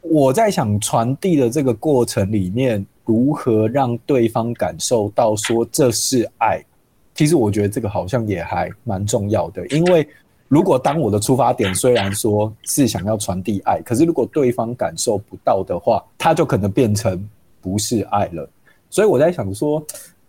[0.00, 2.86] 我在想传递的这个过程里面。
[3.10, 6.64] 如何让对方感受到说这是爱？
[7.12, 10.08] 其实我觉得这个好像也还蛮重要的，因为
[10.46, 17.28] 如果当我的出发点虽然说是想要传递爱，可是如果对方感受不到的话，他就可能变成
[17.60, 18.48] 不是爱了。
[18.88, 19.84] 所以我在想说，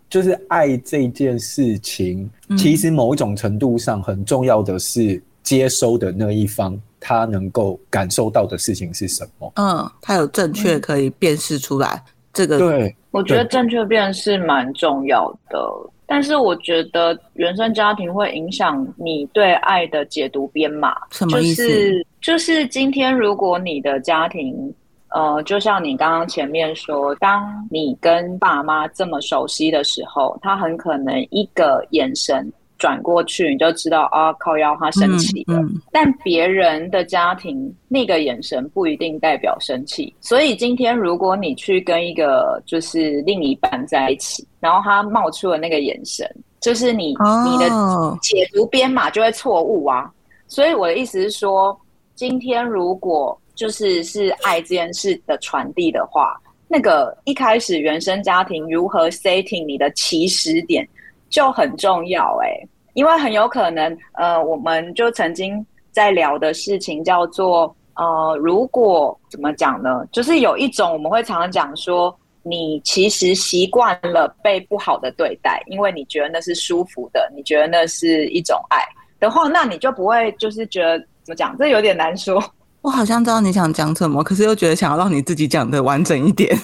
[0.09, 9.53] 就是爱这件事情，其实某一种程度上很重要的是接收的那一方，他能够感受到的事情是什么？
[9.55, 12.03] 嗯，他有正确可以辨识出来。
[12.33, 15.59] 这个对，我觉得正确辨识蛮重要的，
[16.05, 20.95] 但是我觉得原生家庭会影响你对爱的解读编码。
[21.11, 21.63] 什么意思？
[21.63, 24.73] 就是就是今天如果你的家庭，
[25.09, 32.51] 呃，就像你刚刚前面说，当你跟爸妈这么熟悉的时候，他很可能一个眼神。
[32.81, 35.59] 转过去你就知道啊，靠腰他生气了。
[35.59, 46.27] 嗯嗯、但别人的家庭那个眼神不一定代表生气，所以今天如果你去跟一个就是另一半在一起，然后他冒出了那个眼神，
[46.59, 47.69] 就是你、哦、你的
[48.19, 50.11] 解读编码就会错误啊。
[50.47, 51.79] 所以我的意思是说，
[52.15, 56.35] 今天如果就是是爱这件事的传递的话，
[56.67, 60.87] 那个一开始原生家庭如何 setting 你的起始点。
[61.31, 70.05] 就很重要哎、欸，因为很有可能，呃，我们就曾经在聊的事情叫做，呃，如果怎么讲呢？
[70.11, 78.83] 就是有一种我们会常常讲说，你其实习惯了被不好的对待，因为你觉得那是舒服的，你觉得那是一种爱。
[79.19, 81.55] 的话，那你就不会就是觉得怎么讲？
[81.57, 82.43] 这有点难说。
[82.81, 86.57] 我好像知道你想讲什么，可是又觉得想要让你自己讲的完整一点。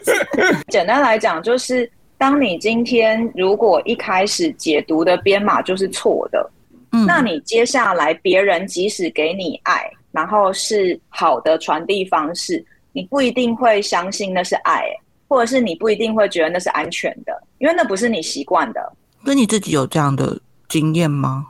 [0.68, 1.90] 简单来讲，就是
[2.24, 6.50] 当你今天如果一开始解读的编码就是错的，
[6.92, 14.84] 嗯，那你接下来别人即使给你爱，然后是好的传递方式，你不一定会相信那是爱，
[15.28, 18.92] 或者是你不一定会觉得那是安全的，因为那不是你习惯的。
[19.22, 21.48] 那你自己有这样的经验吗？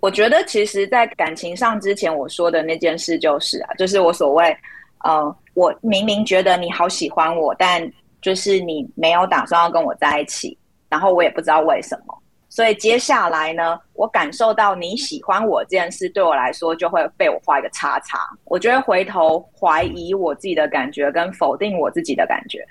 [0.00, 4.56] 我觉得其实，在感情上之前我说的那件事就是啊，就是我所谓，
[5.04, 7.82] 呃，我明明觉得你好喜欢我，但
[8.26, 10.58] 就是你没有打算要跟我在一起，
[10.88, 22.66] 然后我也不知道为什么，所以接下来呢，我感受到你喜欢我这件事，对我来说就会被我画一个叉叉，我就会回头怀疑我自己的感觉，跟否定我自己的感觉。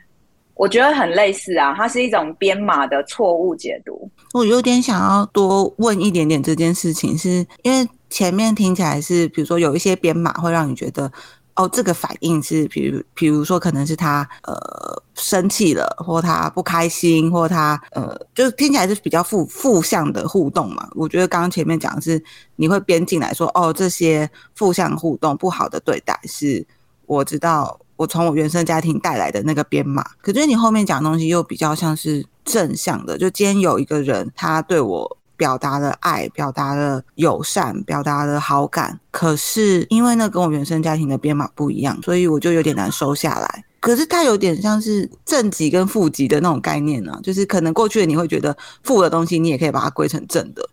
[0.56, 4.10] 我觉得很类似啊，它是一种编码的错误解读。
[4.34, 11.10] 我有点想要多问一点点这件事情，是因为前面听起来是，比如说有一些编码会让你觉得，
[11.56, 20.88] 哦，这个反应是，比如，比如说可能是他呃生气了，或他不开心，或他呃，就听起来是比较负负向的互动嘛。
[20.96, 22.22] 我觉得刚刚前面讲的是
[22.58, 26.66] 你会编进来说，哦，这些负向互动、不好的对待，是
[27.06, 27.80] 我知道。
[27.98, 33.18] 我从我原生家庭带来的那个编码，可是你后面讲的东西又比较像是正向的。
[33.18, 43.64] 就今天有一个人，他对我表达了爱，表达了友善，表达了好感，可是因为那跟我原生家庭的编码不一样，所以我就有点难收下来。
[43.80, 50.68] 可是它有点像是正极跟负极的那种概念呢、啊，就是可能过去的你会觉得负的东西，你也可以把它归成正的。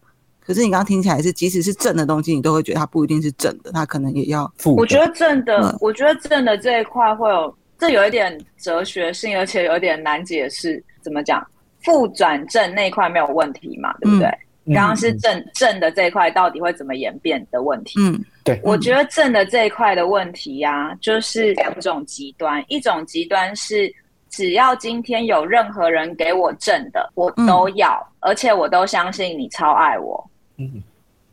[0.45, 4.75] 可是你刚刚听起来是，即使是正的东西，你都会觉得它不一定是正的，它可能也要负。
[4.77, 10.83] 我觉得正的，嗯、我觉得正的这一块会有，这有一点哲学性，而且有点难解释。
[11.03, 11.47] 怎么讲？
[11.85, 13.93] 负转正那一块没有问题嘛？
[14.01, 14.31] 对不对？
[14.67, 17.99] 刚刚、嗯、是正、嗯、正的这一块到底会怎么演变的问题？
[17.99, 18.61] 嗯，对。
[18.63, 23.93] 我觉得正的这一块的问题呀、啊，就是两种极端，一种极端是
[24.31, 30.31] 只要今天有任何人给我正的，我都要，嗯、而且我都相信你超爱我。
[30.59, 30.83] 嗯，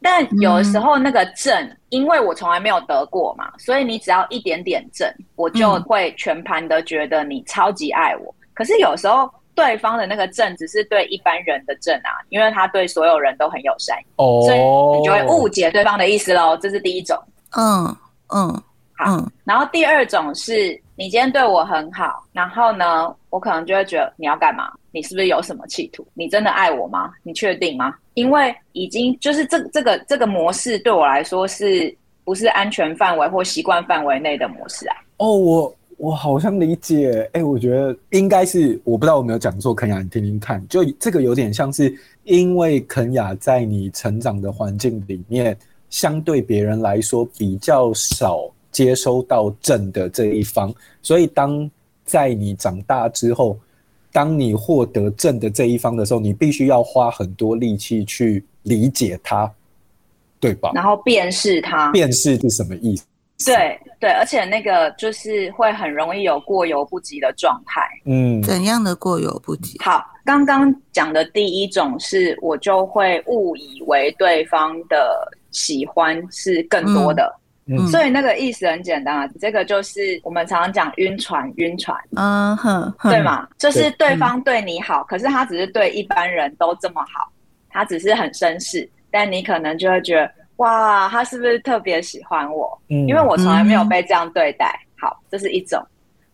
[0.02, 8.34] 但有的时候那个正，嗯、因为我从来没有得过嘛，所以你只要一点点正，我就会全盘的觉得你超级爱我。
[8.42, 16.58] 嗯、可是有时候对方的那个正只是对一般人的正啊，因为他对所有人都很友善，哦，所以你就会误解对方的意思喽。
[16.62, 17.18] 这是第一种。
[17.58, 17.86] 嗯
[18.34, 18.64] 嗯，嗯
[18.96, 19.28] 好。
[19.44, 24.72] 然后第二种是你今天对我很好，然后呢，我可能就会觉得你要干嘛？
[24.92, 26.08] 你是不是有什么企图？
[26.14, 27.12] 你真的爱我吗？
[27.22, 27.94] 你确定吗？
[28.14, 31.94] 因为已经就是这这个这个模式对我来说是
[32.24, 34.96] 不是安全范围或习惯范围内的模式啊？
[35.18, 45.56] 哦，我我好像理解，哎、欸，我觉得应该是，我不知道我有没有讲错，肯雅你听听看，就这个有点像是，因为肯雅在你成长的环境里面，
[45.90, 51.70] 相对别人来说比较少接收到正的这一方，所以当
[52.06, 53.60] 在你长大之后。
[54.12, 59.50] 当你获得正的这一方的时候，你必须要花很多力气去理解它，
[60.40, 60.72] 对吧？
[60.74, 63.06] 然后辨识它，辨识是什么意思？
[63.46, 67.82] 对对，而且那个就是会很容易有过犹不及的状态。
[68.06, 69.80] 嗯，怎样的过犹不及？
[69.82, 77.34] 好，刚刚讲的第一种是我就会误以为对方的喜欢是更多的。
[77.66, 83.48] 嗯嗯、所以那个意思很简单啊，这个就是我们常常讲晕船，晕船，嗯哼，对嘛？
[83.60, 87.32] 就是对方对你好，嗯、可是他只是对一般人都这么好，
[87.70, 92.80] 他只是很绅士，但你可能就会觉得，哇，他是不是特别喜欢我？
[92.90, 94.78] 嗯，因为我从来没有被这样对待。
[94.98, 95.82] 好，这是一种。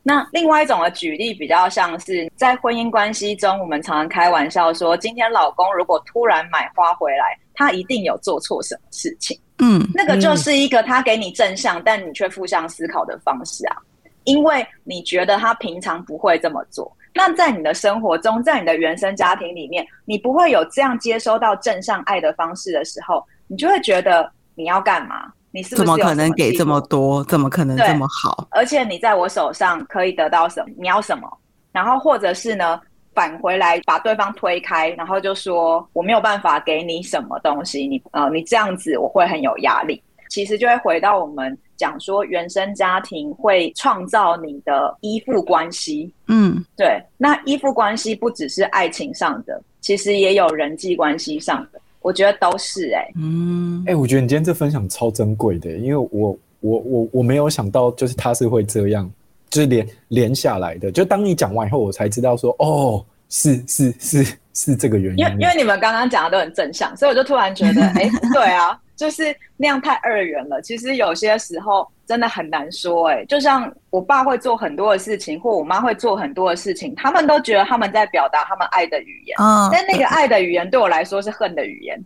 [0.02, 9.40] 那另外一种的举例比较像是在婚姻关系中，我们常常开玩笑说，今天老公如果突然买花回来，他一定有做错什么事情。
[9.60, 13.78] 嗯，那个就是一个他给你正向，嗯、但你却负向思考的方式啊，
[14.24, 16.92] 因为你觉得他平常不会这么做。
[17.14, 25.32] 那在你的生活中，在你的原生家庭里面，你不会有这样接收到正向爱的方式的时候，你就会觉得你要干嘛？
[25.52, 27.24] 你是不是怎么可能给这么多？
[27.26, 28.48] 怎么可能这么好？
[28.52, 30.70] 而且你在我手上可以得到什么？
[30.78, 31.28] 你要什么？
[31.72, 32.80] 然后或者是呢？
[33.14, 40.04] 返回来把对方推开，然后就说我没有办法给你什么东西，你呃你这样子我会很有压力。
[40.28, 47.02] 其实就会回到我们讲说原生家庭会创造你的依附关系，嗯，对。
[47.16, 59.12] 那依附关系不只是爱情上的，其实也有人际关系上的，我觉得都是哎、欸，嗯，哎、欸，我觉得你今天这分享超珍贵的，因为我我我我没有想到就是他是会这样。
[59.48, 65.20] 就是连连下来的，就当你讲完以后，我才知道说，哦，是是是是这个原因。
[65.20, 70.62] 因为因为你们刚刚讲的都很正向，所以我就突然觉得， 哎、欸，对啊，就是那样太二元了。
[70.62, 73.16] 其实有些时候真的很难说、欸。
[73.16, 79.38] 哎，就像我爸会做很多的事情，或我妈会做很多的事情，他们都觉得他们在表达他们爱的语言。
[79.40, 82.04] 嗯，但那个爱的语言对我来说是恨的语言。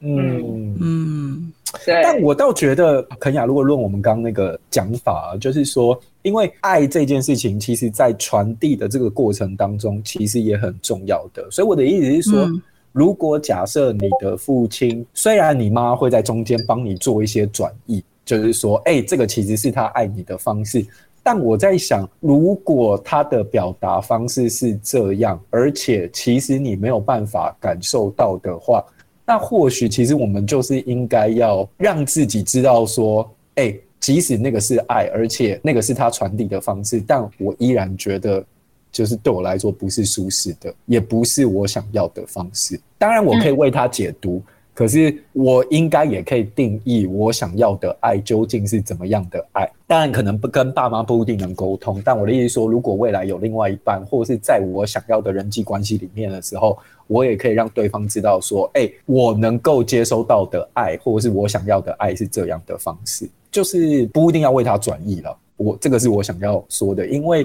[0.00, 1.52] 嗯 嗯，
[1.84, 2.02] 对。
[2.02, 11.50] 但我倒觉得，肯雅，如果论我们刚刚那个讲法，就是说，因为爱这件事情，其实在传递的这个过程当中，其实也很重要的。
[11.50, 12.62] 所以我的意思是说，嗯、
[12.94, 20.86] 如果假设你的父亲，虽然你妈会在中间帮你做一些转移，就是说，哎、这个其实是他爱你的方式。
[21.20, 28.84] 但我在想，如果他的表达方式是这样，而且其实你没有办法感受到的话，
[29.26, 38.44] 那或许其实我们就是应该要让自己知道说，哎，即使那个是爱，而且那个是他传递的方式，但我依然觉得，
[38.94, 42.80] 就是对我来说不是舒适的，也不是我想要的方式。
[42.96, 44.36] 当然，我可以为他解读。
[44.36, 49.70] 嗯可是我应该也可以定义我想要的爱究竟是怎么样的爱。
[49.86, 56.76] 当然，可能不跟爸妈不一定能沟通，但我的意思说，如果未来有另外一半，或者是在我想要的人际关系里面的时候，
[57.06, 65.38] 我也可以让对方知道说，哎，我能够接收到的爱，或者是我想要的爱是这样的方式，就是不一定要为他转移了。
[65.56, 67.42] 我这个是我想要说的，因为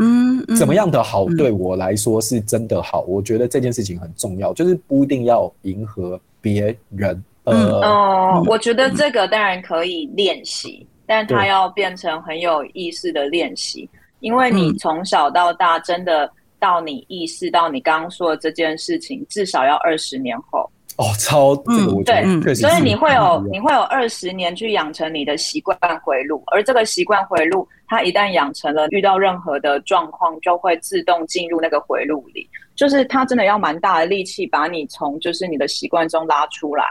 [0.57, 6.20] 怎么样的好对我来说是真的好，我觉得这件事情很重要，就是不一定要迎合。
[6.41, 13.89] 别人，呃，嗯，哦，我觉得这个当然可以练习，但它要变成很有意识的练习，
[14.22, 20.72] 因为你从小到大，真的到你意识到你刚刚说的这件事情，至少要二十年后。
[20.99, 32.45] 哦，超，这个我觉得对，所以你会有你会有二十年去养成你的习惯回路，而这个习惯回路，它一旦养成了，遇到任何的状况，就会自动进入那个回路里。
[32.75, 36.85] 就是他真的要蛮大的力气把你从就是你的习惯中拉出来，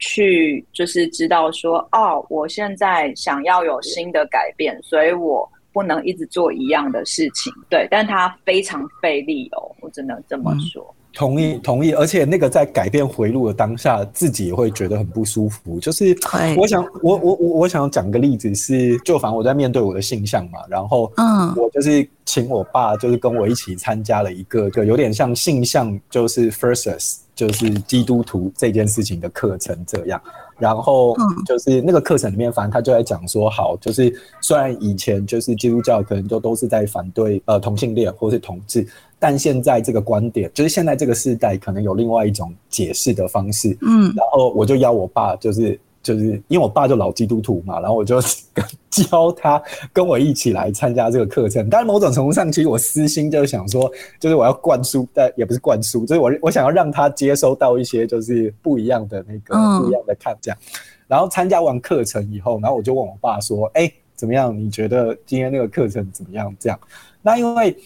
[0.00, 7.52] 去就是知道说哦，我现在想要有新的改变，所以我不能一直做一样的事情。
[7.70, 10.84] 对，但他非常费力哦，我只能这么说。
[10.96, 15.78] 嗯同意，同意，而且那个在改变回路的当下，自己也会觉得很不舒服。
[15.78, 16.16] 就是，
[16.56, 30.20] 我想，我我我我想讲个例子是，就反正我在面对我的性向嘛，然后，嗯，我就是请我爸，就是跟我一起参加了一个，就有点像性向，就是 versus 就是基督徒这件事情的课程这样。
[30.58, 38.86] 然后，就是那个课程里面，反正他就在讲说，好，就是虽然以前就是基督教可能都都是在反对呃同性恋或是同志。
[39.18, 43.76] 但现在这个观点，就是现在这个时代可能有另外一种解释的方式。
[43.80, 48.20] 嗯，然后我就邀我爸，就是就是因为我爸就老基督徒嘛，然后我就
[48.90, 51.68] 教他跟我一起来参加这个课程。
[51.70, 60.58] 但是某种程度上，其实我私心就是想说，就是我要灌输，但也不是灌输，就是我我想要让他接收到一些就是不一样的那个不一样的看这样。
[61.06, 64.58] 然后参加完课程以后，然后我就问我爸说：“哎，怎么样？
[64.58, 66.78] 你觉得今天那个课程怎么样？”这样，
[67.22, 67.76] 那因为。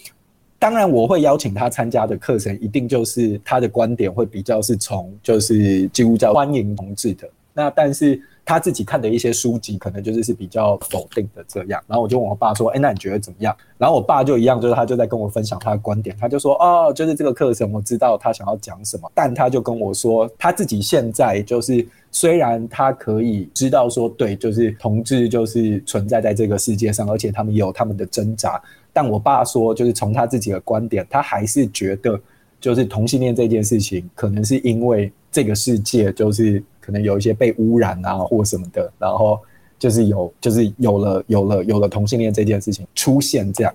[0.58, 7.28] 当然，我会邀请他参加的课程，一定就是他的观点会比较是从就是基督教欢迎同志的。
[7.57, 11.82] 那但是他自己看的一些书籍，可能就是是比较否定的这样。
[11.86, 16.14] 然后我就问我爸说：“哎，那你觉得怎么样？”然后我爸就一样，就是他就在跟我分享他的观点。
[16.20, 28.62] 他就说：“哦，就是这个课程，我知道他想要讲什么。”但他就跟我说，他自己现在就是虽然他可以知道说，对，就是同志就是存在在这个世界上，而且他们也有他们的挣扎。
[28.92, 32.20] 但我爸说，就是从他自己的观点，他还是觉得，
[32.61, 39.39] 就是同性恋这件事情，可能是因为这个世界就是可能有一些被污染啊，或什么的，然后
[39.76, 43.74] 就是有，就是有了，有了，有了同性恋这件事情出现这样。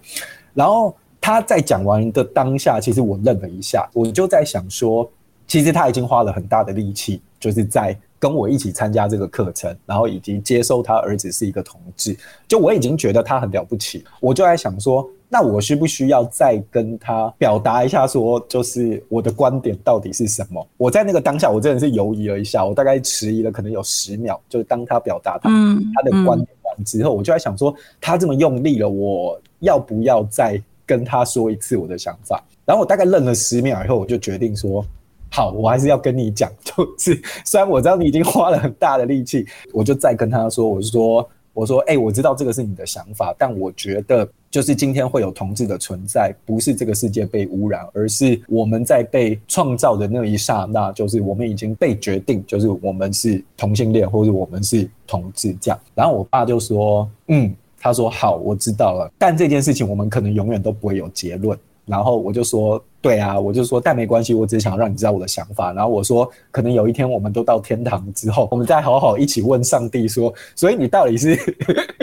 [0.54, 5.12] 然后他在讲完的当下，其实我愣了一下，我就在想说，
[5.46, 8.00] 其实他已经花了很大的力气，就是在。
[8.22, 12.16] 跟我一起参加这个课程，然后以及接受他儿子是一个同志，
[12.48, 14.06] 就我已经觉得他很了不起。
[14.20, 20.68] 我就在想说，那我需不需要再跟他表达一下，说就是我的观点到底是什么？
[20.76, 24.38] 我在那个当下，我真的是犹疑了一下，我大概迟疑了可能有十秒。
[24.50, 25.50] 就是当他表达他
[25.96, 32.44] 他的观点完之后，我就在想说，他这么用力了，我要不要再跟他说一次我的想法？
[32.66, 34.86] 然后我大概愣了十秒以后，我就决定说。
[35.34, 55.80] 好，我还是要跟你讲，就是虽然我知道你已经花了很大的力气，我就再跟他说，我说，我说，哎、我知道这个是你的想法，但我觉得，就是今天会有同志的存在，不是这个世界被污染，而是我们在被创造的那一刹那，就是我们已经被决定，就是我们是同性恋，或者我们是同志这样。
[55.94, 61.58] 然后我爸就说，嗯，他说好，我知道了，但这件事情我们可能永远都不会有结论。
[61.86, 62.82] 然后我就说。
[63.02, 65.74] 对啊，我就说，但没关系，我只是想让你知道我的想法。
[65.74, 71.36] 然后我说，可能有一天我们都到天堂之后，我们再好好一起问上帝说，所以你到底是，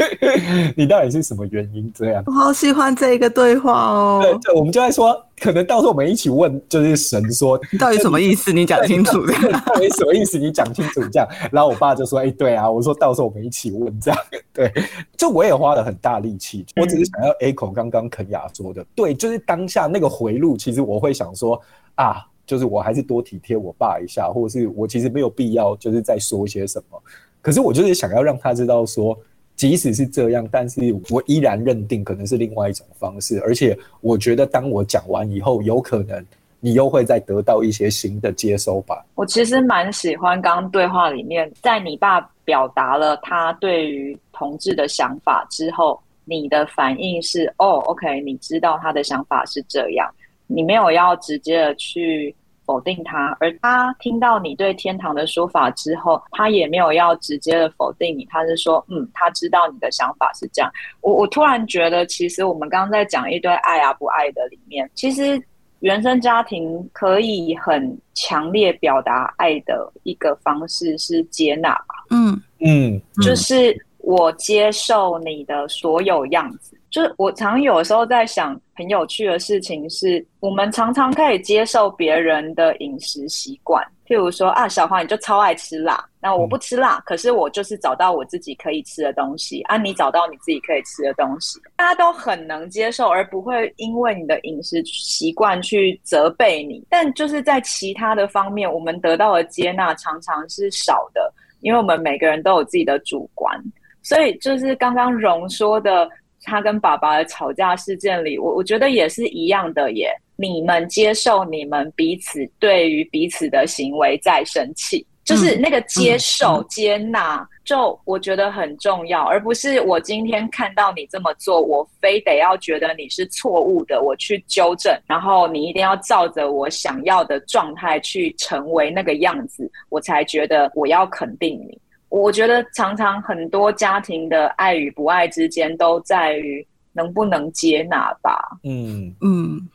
[0.77, 2.23] 你到底是什么原因这样？
[2.27, 4.19] 我好喜欢这个对话哦。
[4.21, 8.53] 对，对，我们就在说，可能到时候我们一起问，就是神说，你 到底什么意思？
[8.53, 9.25] 你讲清楚。
[9.67, 10.39] 到底什么意思？
[10.39, 11.29] 你讲清楚这样。
[11.53, 14.21] 然后我爸就说，哎、欸，对啊，我说到时候我们一起问这样。
[14.53, 14.73] 对，
[15.17, 20.79] 就我也花了很大力气，我只是想要 echo 刚刚肯雅说的，对，就是当下那个回路，其实。
[20.89, 21.61] 我会想说
[21.97, 27.03] 啊，就是我还是多体贴我爸一下，或者是我其实没有必要就是再说些什么。
[27.43, 29.19] 可是我就是想要让他知道说，
[29.59, 30.81] 即使是这样，但是
[31.11, 33.41] 我依然认定可能是另外一种方式。
[33.41, 36.25] 而且我觉得，当我讲完以后，有可能
[36.61, 39.05] 你又会再得到一些新的接收吧。
[39.17, 50.09] 我其实蛮喜欢刚刚对话里面，在你爸表达了他对于同志的想法之后，你的反应是哦，OK，你知道他的想法是这样。
[50.47, 52.35] 你没有要直接的去
[52.69, 60.71] 否定他，而他听到你对天堂的说法之后，他也没有要直接的否定你，他是说，嗯，他知道你的想法是这样。
[61.01, 65.43] 我我突然觉得，其实我们刚刚在讲一堆爱啊不爱的里面，其实
[65.81, 71.95] 原生家庭可以很强烈表达爱的一个方式是接纳吧。
[72.11, 76.79] 嗯嗯，就是我接受你的所有样子。
[76.91, 96.87] 就是我常有时候在想，很有趣的事情是，我们常常可以接受别人的饮食习惯，譬如说啊，小黄你就超爱吃辣，那我不吃辣，嗯，可是我就是找到我自己可以吃的东西，啊，你找到你自己可以吃的东西，大家都很能接受，而不会因为你的饮食习惯去责备你。
[96.89, 103.61] 但就是在其他的方面，我们得到的接纳常常是少的，因为我们每个人都有自己的主观，
[104.05, 106.09] 所以就是刚刚荣说的。
[106.43, 110.11] 他跟爸爸的吵架事件里，我我觉得也是一样的耶。
[110.37, 131.77] 你们接受你们彼此对于彼此的行为在生气，就是那个接受、接纳，就我觉得很重要，而不是我今天看到你这么做，我非得要觉得你是错误的，我去纠正，然后你一定要照着我想要的状态去成为那个样子，我才觉得我要肯定你。
[132.09, 138.39] 我觉得常常很多家庭的爱与不爱之间都在于能不能接纳吧。
[138.65, 139.69] 嗯嗯。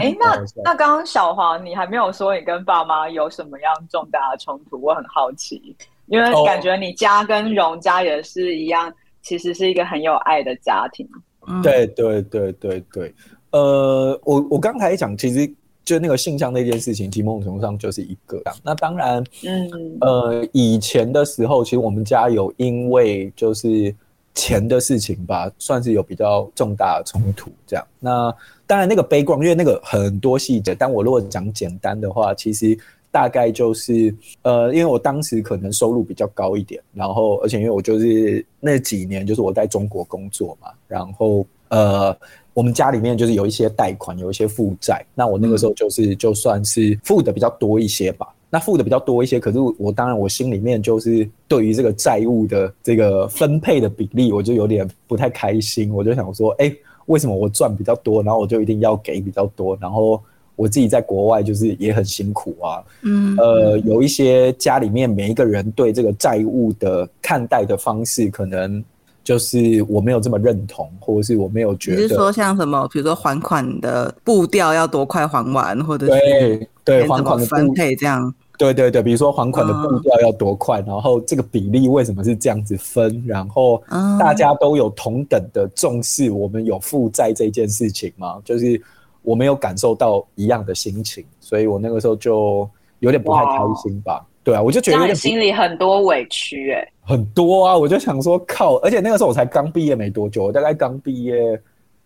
[0.00, 5.74] 哎，那那刚刚小黄你还没有说你跟爸妈有什么样重大的冲突，我很好奇，
[6.06, 8.92] 因为感觉你家跟荣家也是一样，
[9.22, 11.08] 其实是一个很有爱的家庭。
[11.48, 13.14] 嗯、对对对对对，
[13.50, 15.52] 呃，我我刚才讲其实。
[15.88, 18.42] 就那个性向那件事情，其实某种程度上就是一个。
[18.62, 23.94] 那当然，嗯，呃，以前的时候，其实我们家有因为就是
[24.34, 27.50] 钱的事情吧，算是有比较重大的冲突。
[27.66, 28.30] 这样，那
[28.66, 30.74] 当然那个悲观，因为那个很多细节。
[30.74, 32.78] 但我如果讲简单的话，其实
[33.10, 42.14] 大概就是，呃，因为我当时可能收入比较高一点，然后而且因为我就是那几年就是我在中国工作嘛，然后呃。
[42.58, 45.06] 我们家里面就是有一些贷款，有一些负债。
[45.14, 48.26] 那我那个时候就是就算是付的比较多一些吧。
[48.50, 55.94] 那付的比较多一些，可是我当然我心里面就是对于这个债务的这个分配的比例，我就有点不太开心。
[55.94, 56.74] 我就想说，哎，
[57.06, 59.78] 为什么我赚比较多，然后我就一定要给比较多？
[59.80, 60.20] 然后
[60.56, 62.82] 我自己在国外就是也很辛苦啊。
[63.02, 68.82] 嗯，呃，有一些家里面每一个人对这个债务的看待的方式，可能。
[69.28, 83.82] 就是我没有这么认同，或者是我没有觉得，你是说像什么，比如说还款的步调要多快还完，或者是对对还款的分配这样，对对对，比如说还款的步调要多快，嗯，然后这个比例为什么是这样子分，然后
[84.18, 88.40] 大家都有同等的重视我们有负债这件事情吗？
[88.46, 88.80] 就是
[89.20, 92.66] 我没有感受到一样的心情，所以我那个时候就
[93.00, 94.24] 有点不太开心吧。
[94.48, 101.60] 对啊，我就觉得你心里很多委屈哎、欸，很多啊，我就想说靠，而且那个时候我才刚毕业没多久，我大概刚毕业，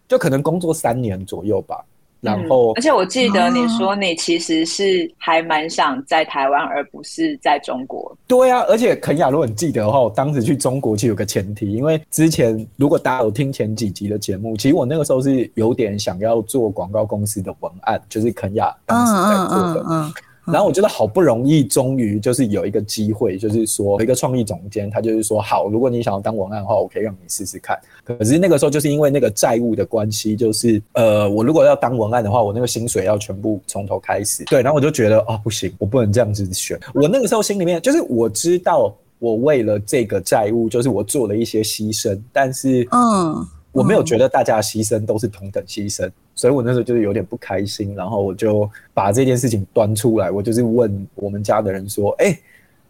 [0.09, 1.80] 就可能工作三年左右吧。
[2.20, 8.12] 然后、嗯，而且我记得你说你其实是还蛮想在台湾，而不是在中国。
[8.26, 19.80] 对啊，而且肯亚，如果你记得的话，我当时去中国其实有个前提，因为之前如果大家有听前几集的节目，其实我那个时候是有点想要做广告公司的文案，就是肯亚当时在做的。
[19.82, 20.12] 嗯嗯嗯
[20.45, 27.78] 然后我觉得好不容易，终于就是有一个机会，就是说一个创意总监，他就是说好，如果你想要当文案的话，我可以让你试试看。
[28.03, 34.45] 可是那个时候就是因为那个债务的关系，就是呃，我如果要当文案的话，我那个薪水要全部从头开始。
[34.47, 36.78] 对，然后我就觉得哦，不行，我不能这样子选。
[36.95, 43.47] 我那个时候心里面就是我知道，我为了这个债务，就是我做了一些牺牲，但是嗯。
[43.72, 52.38] 我没有觉得大家的牺牲都是同等牺牲，所以我那时候就是有点不开心，然后我就把这件事情端出来，我就是问我们家的人说：“哎，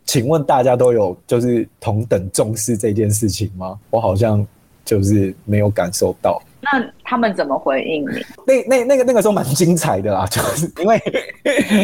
[0.04, 4.44] 请问大家都有就是同等重视这件事情吗？”我好像
[4.84, 6.42] 就是没有感受到。
[6.64, 8.24] 那他们怎么回应你？
[8.46, 11.02] 那那那个那个时候蛮精彩的啦， 就是因为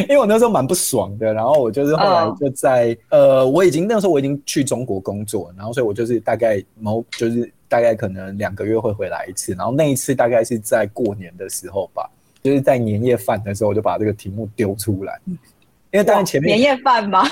[0.02, 3.20] 因为我那时候蛮不爽的，然后我就是后来就在、oh.
[3.20, 12.10] 呃，我已经那个时候我已经去中国工作，然后所以我就是大概某就是大概可能两个月会回来一次，然后那一次大概是在过年的时候吧，
[12.42, 15.20] 就是在年夜饭的时候我就把这个题目丢出来。
[15.92, 17.24] 因为当然前面年夜饭吗？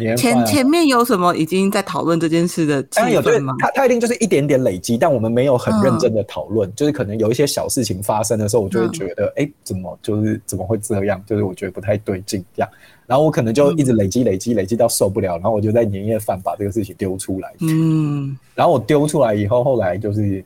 [0.00, 3.54] 年前前面有什么已经在讨论这件事的气氛吗？
[3.60, 11.22] 他他一定就是一点点累积，但我们没有很认真的讨论，嗯、就是可能有一些小事情发生的时候，我就会觉得，哎、嗯欸，怎么就是怎么会这样？
[11.24, 12.68] 就是我觉得不太对劲这样，
[13.06, 17.54] 然后我可能就一直累积累积累积到受不了，然后我就在年夜饭把这个事情丢出来。
[17.60, 20.44] 嗯，然后我丢出来以后，后来就是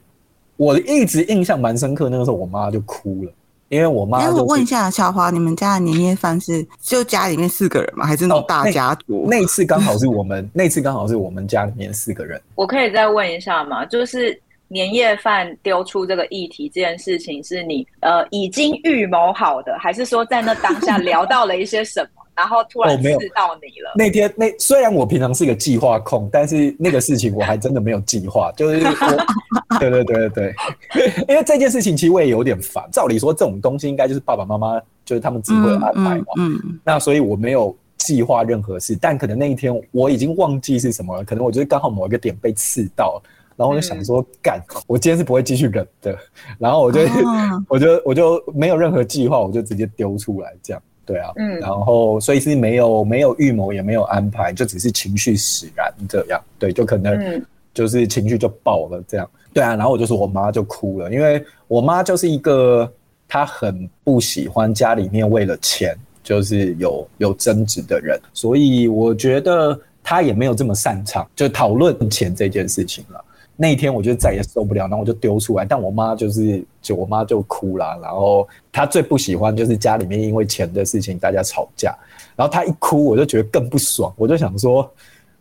[0.56, 3.32] 我一直印象蛮深刻，那个时候我妈就哭了。
[3.70, 8.04] 因为我妈、就是，哎，我问一下小华，你们家的年夜饭是就家里面四个人吗？
[8.04, 9.22] 还是那种大家族？
[9.22, 12.40] 哦、那，那次刚好是我们，那次刚好是我们家里面四个人。
[12.56, 13.84] 我可以再问一下吗？
[13.86, 22.22] 就是年夜饭丢出这个议题这件事情，是你呃已经预谋好的，还是说在那当下聊到了一些什么？
[22.40, 23.90] 然后突然刺到你了。
[23.90, 28.50] 哦、那天那虽然我平常是一个计划控，但是那个事情我还真的没有计划。
[28.56, 30.54] 就是我， 对对对对
[30.94, 32.82] 对， 因为这件事情其实我也有点烦。
[32.90, 36.24] 照理说这种东西应该就是爸爸妈妈就是他们自己会安排嘛。
[36.38, 36.80] 嗯，嗯，嗯。
[36.82, 41.22] 那所以我没有计划任何事，但可能那一天我已经忘记是什么了。
[41.22, 43.20] 可能我就是刚好某一个点被刺到，
[43.54, 46.16] 然后我就想说，干、嗯，我今天是不会继续忍的。
[46.58, 50.82] 然后我就、啊、我就我就没有任何计划，我就直接丢出来这样。
[51.10, 57.42] 对啊，嗯，然后所以是没有没有预谋，也没有安排，就只是情绪使然这样，对，就可能
[57.74, 62.88] 就是情绪就爆了这样，对啊，然后我就说我妈就哭了，因为我妈就是一个
[63.26, 73.24] 她很不喜欢家里面为了钱就是有有争执的人，所以我觉得她也没有这么擅长就讨论钱这件事情了。
[73.62, 75.66] 那一天我就再也受不了，然后我就丢出来。
[75.66, 77.98] 但我妈就是，就我妈就哭了。
[78.00, 81.94] 然后她最不喜欢就是家里面因为钱的事情大家吵架。
[82.34, 84.10] 然后她一哭，我就觉得更不爽。
[84.16, 84.90] 我就想说，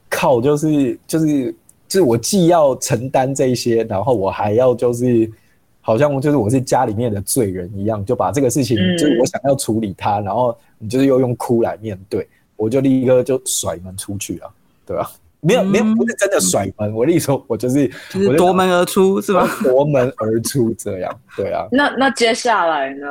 [0.09, 1.55] 靠，就是就是
[1.88, 5.32] 就是我既要承担这些，然后我还要就是
[5.80, 14.51] 好像就是我是家里面的罪人一样，就把这个事情就是我想要处理它，然后你就是又用哭来面对，我就立刻就甩门出去了，
[14.86, 15.09] 对吧？
[15.41, 16.89] 没有没有，不是真的甩门。
[16.89, 19.47] 嗯、我跟你说，我就是就是夺门而出，是吧？
[19.63, 21.67] 夺门而出这样，对啊。
[21.71, 23.07] 那那接下来呢？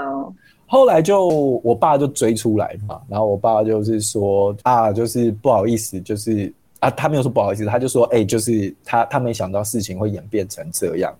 [0.66, 1.26] 后来就
[1.64, 11.14] 我爸就追出来嘛，然后我爸就是说啊，就是不好意思，就是啊，他没有说不好意思，他就说哎、欸，就是他他没想到事情会演变成这样。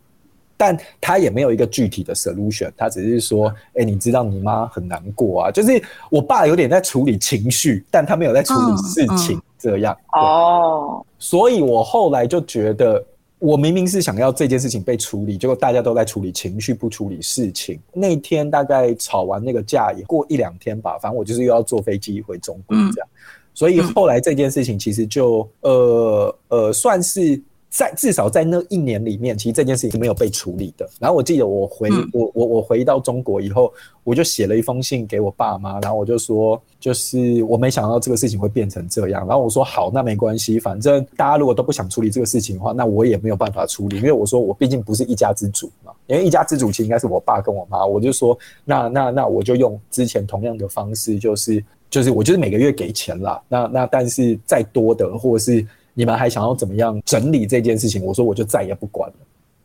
[0.61, 5.81] 但他也没有一个具体的 solution，他只是说，哎、欸，你知道你妈很难过啊，就是
[6.11, 9.97] 我爸有点在处理情绪，但他没有在处理事情，这样。
[10.13, 13.05] 哦，所以我后来就觉得，
[13.39, 17.79] 我明明是想要这件事情被处理，结果大家都在处理情绪，不处理事情。
[17.93, 23.09] 那天大概吵完那个架，也过一两天吧，反正我就是又要坐飞机回中国这样，
[23.53, 27.43] 所以后来这件事情其实就，呃呃，算是。
[27.71, 30.89] 在至少在那一年里面，其实这件事情是没有被处理的。
[30.99, 33.71] 然后我记得我回、嗯、我我我回到中国以后，
[34.05, 39.27] 我就写了一封信给我爸妈，然后我就说，就是我没想到这个事情会变成这样。
[39.27, 45.93] 然后我说好，那没关系，反正大家如果都不想处理这个事情的话，那我也没有办法处理，因为我说我毕竟不是一家之主嘛。
[46.07, 47.85] 因为一家之主其实应该是我爸跟我妈。
[47.85, 53.43] 我就说，那那那我就用之前同样的方式，就是就是我就是每个月给钱啦。
[53.47, 55.67] 那那但是再多的或者是。
[55.99, 58.05] 你们还想要怎么样整理这件事情？
[58.05, 59.17] 我说我就再也不管了。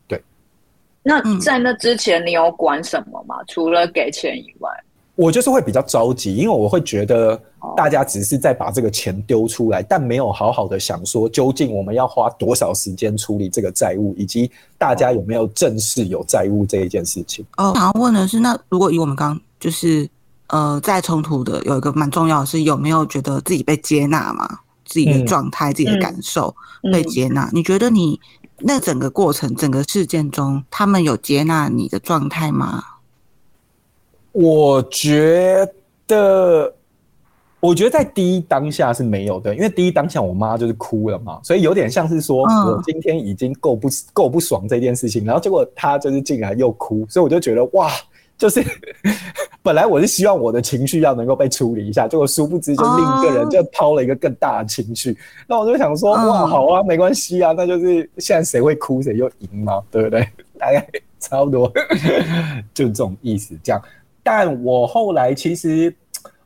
[0.08, 0.20] 对，
[1.00, 3.36] 那在那之前你有管什么吗？
[3.46, 4.68] 除了给钱以外，
[5.14, 7.40] 我就是会比较着急，因为我会觉得
[7.76, 17.46] 大家只是在把这个钱丢出来，但没有好好的想说究竟我们要花多少时间处理这个债务，以及大家有没有正式有债务这一件事情。
[17.58, 20.08] 哦，我想要问的是，那如果以我们刚就是
[20.48, 24.48] 呃在冲突的有一个蛮重要的是有没有觉得自己被接纳吗？
[24.94, 26.54] 自己的状态、嗯、自己的感受
[26.92, 28.20] 被接纳、嗯，你觉得你
[28.60, 32.84] 那整个过程、整个事件中，他们有接纳你的状态吗？
[34.30, 35.68] 我觉
[36.06, 36.72] 得，
[37.58, 47.90] 我觉得在第一当下是没有的，因为第一当下我妈就是哭了嘛，所以有点像是说我今天已经够不够不爽这件事情，然后结果她就是进来又哭，所以我就觉得哇。
[48.36, 48.64] 就是
[49.62, 55.16] 本来我是希望我的情绪要能够被处理一下，结果殊不知就另一个人就抛了一个更大的情绪。
[55.46, 60.28] 那我就想说，哇，好啊，没关系啊，那就是现在谁会哭谁就赢嘛，对不对？
[60.58, 60.86] 大概
[61.20, 61.72] 差不多
[62.72, 63.54] 就这种意思。
[63.62, 63.80] 这样，
[64.22, 65.94] 但我后来其实。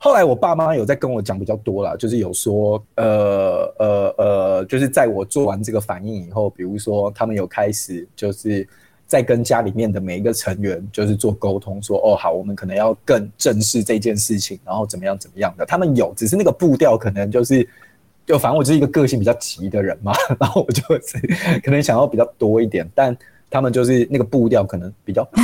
[0.01, 8.65] 后来我爸妈有在跟我讲比较多了，就是有说，呃呃呃，就是在我做完这个反应以后，比如说他们有开始就是
[9.09, 15.65] 在跟家里面的每一个成员就是做沟通，说哦好，我们可能要更正视这件事情，然后怎么样怎么样的。
[15.65, 17.67] 他们有，只是那个步调可能就是，
[18.27, 21.19] 就反正我就是一个个性比较急的人嘛， 然后我就是
[21.65, 23.17] 可能想要比较多一点，但
[23.51, 25.43] 他们就是那个步调可能比较缓，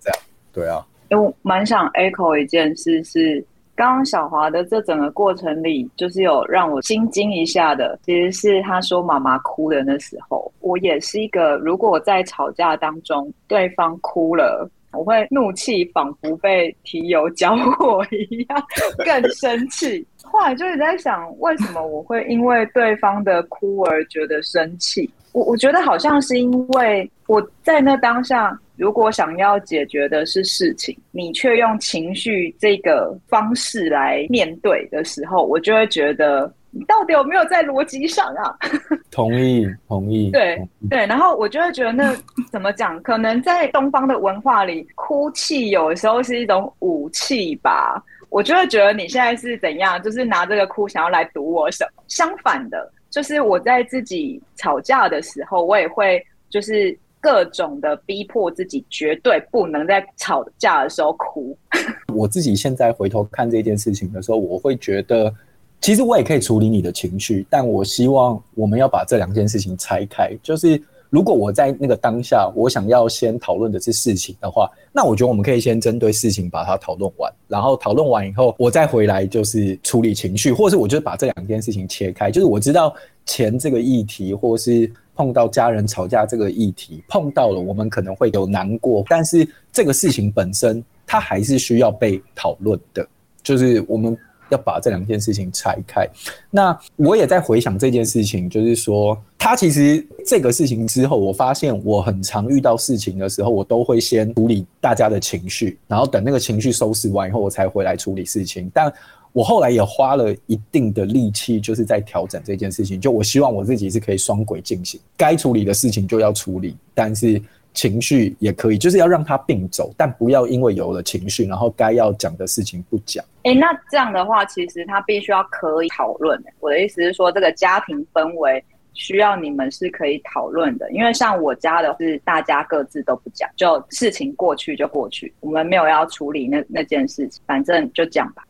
[0.00, 0.18] 这样，
[0.52, 0.86] 对啊。
[1.10, 3.44] 我蛮想 echo 一件事是。
[3.78, 18.60] 刚刚小华的这整个过程里，就是有让我心惊一下的，其实是他说妈妈哭的那时候，我也是一个，如果在吵架当中，对方哭了，我会怒气仿佛被提油浇火一样，
[19.04, 20.04] 更生气。
[20.24, 25.08] 后来就是在想，为什么我会因为对方的哭而觉得生气？
[25.30, 28.58] 我我觉得好像是因为我在那当下。
[28.78, 38.56] 如果想要解决的是事情，你却用情绪这个方式来面对的时候，我就会觉得你到底有没有在逻辑上啊？
[39.10, 40.30] 同意，同意。
[40.30, 42.16] 对意对，然后我就会觉得那
[42.52, 43.02] 怎么讲？
[43.02, 48.00] 可能在东方的文化里，哭泣有时候是一种武器吧。
[48.30, 52.02] 我就会觉得你现在是怎样，就是拿这个哭想要来堵我什么？
[52.06, 56.96] 相反的，就是我在自己吵架的时候，我也会就是。
[57.20, 61.56] 各种的逼迫自己，绝对不能在吵架的时候哭。
[62.14, 65.32] 我自己现在回头看这件事情的时候，我会觉得，
[65.80, 70.36] 其实我也可以处理你的情绪，但我希望我们要把这两件事情拆开。
[70.42, 82.30] 就是如果我在那个当下，我想要先讨论的是事情的话，那我觉得我们可以先针对事情把它讨论完，然后讨论完以后，我再回来就是处理情绪，或是我就把这两件事情切开。
[82.30, 82.94] 就是我知道
[83.26, 84.88] 钱这个议题，或是。
[85.18, 93.04] 碰到家人吵架这个议题，碰到了我们可能会有难过，但是这个事情本身它还是需要被讨论的，
[93.42, 94.16] 就是我们
[94.50, 96.08] 要把这两件事情拆开。
[96.52, 108.70] 那我也在回想这件事情，就是说，他其实这个事情之后，我发现我很常遇到事情的时候，我都会先处理大家的情绪，然后等那个情绪收拾完以后，我才回来处理事情。
[108.72, 108.92] 但
[109.32, 113.00] 我后来也花了一定的力气，就是在调整这件事情。
[113.00, 117.40] 就我希望我自己是可以双轨进行，该处理的事情就要处理，但是
[117.74, 123.24] 情绪也可以，就是要让它并走，但不要因为有了情绪，然后该要讲的事情不讲。
[123.44, 126.42] 哎、那这样的话，其实他必须要可以讨论。
[126.60, 128.64] 我的意思是说，这个家庭氛围。
[128.94, 138.42] 需要你们是可以讨论的，因为像我家的是大家各自都不讲，就事情过去就过去，我们没有要处理那那件事情，反正就讲吧。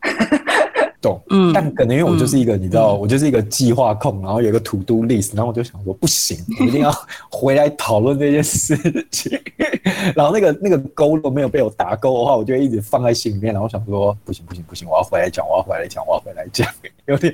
[1.01, 6.93] 懂，嗯，但可能因为我就是一个，嗯、你知道，我就是一个计划控，然后有一个 to do list，然后我就想说，不行， 我一定要
[7.29, 8.75] 回来讨论这件事
[9.11, 9.39] 情。
[10.15, 16.67] 然后那个那个勾如果没有被我打勾的话，我就会一直放在心里面，然后想说，不行不行不行，我要回来讲，我要回来讲，我要回来讲，
[17.05, 17.33] 有点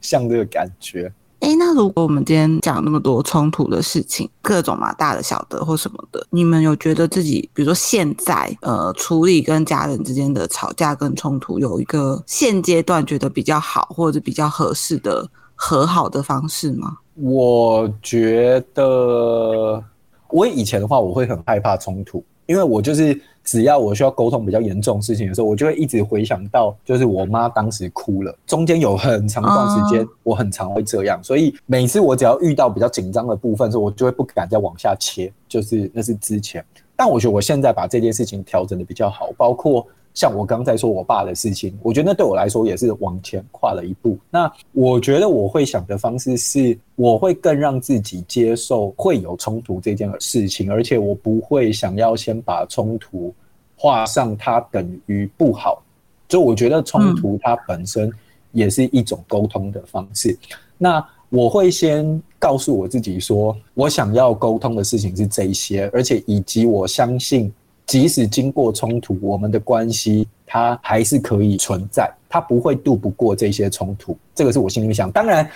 [0.00, 1.10] 像这个感觉。
[1.40, 16.96] 哎，那如果我们今天讲那么多冲突的事情，各种嘛，大的、小的或什么的，你们有觉得自己，比如说现在，呃，处理跟家人之间的吵架跟冲突，有一个现阶段觉得比较好或者比较合适的和好的方式吗？
[17.14, 19.82] 我觉得，
[20.30, 23.20] 我以前的话，我会很害怕冲突，因为我就是。
[23.46, 36.64] 只要我需要沟通比较严重的事情的时候，我就会一直回想到，就是我妈当时哭了，中间有很长一段时间，我很常会这样，所以每次我只要遇到比较紧张的部分的时候，我就会不敢再往下切，就是那是之前，
[36.96, 39.86] 但我觉得我现在把这件事情调整的比较好，包括。
[40.16, 44.18] 像我刚才说我爸的事情，我觉得那对我来说也是往前跨了一步。
[44.30, 53.32] 那我觉得我会想的方式是，我会更让自己接受会有冲突这件事情，而且我不会想要先把冲突
[53.76, 55.82] 画上它等于不好。
[56.26, 58.10] 就我觉得冲突它本身
[58.52, 60.34] 也是一种沟通的方式。
[60.78, 67.52] 那我会先告诉我自己说，我想要沟通的事情是这一些，而且以及我相信。
[67.86, 74.18] 即使经过冲突，我们的关系它还是可以存在，它不会渡不过这些冲突。
[74.34, 75.08] 这个是我心里面想。
[75.12, 75.48] 当然，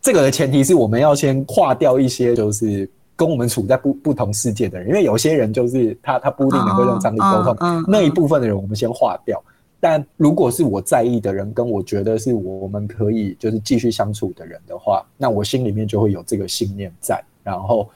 [0.00, 9.42] 这个的前提是我们要先划掉一些就是跟我们处在不不同世界的人，因为有些人就是他他不一定能够用张力沟通，那一部分的人我们先划掉。
[9.80, 17.90] 但如果是我在意的人，跟我觉得是我们可以就是继续相处的人的话，那我心里面就会有这个信念在，然后。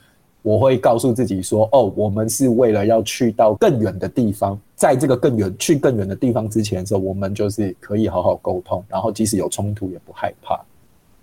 [0.47, 10.57] 我会告诉自己说：“哦，我们是为了要去到更远的地方，在这个更远去更远的地方之前的时候，我们就是可以好好沟通，然后即使有冲突也不害怕。”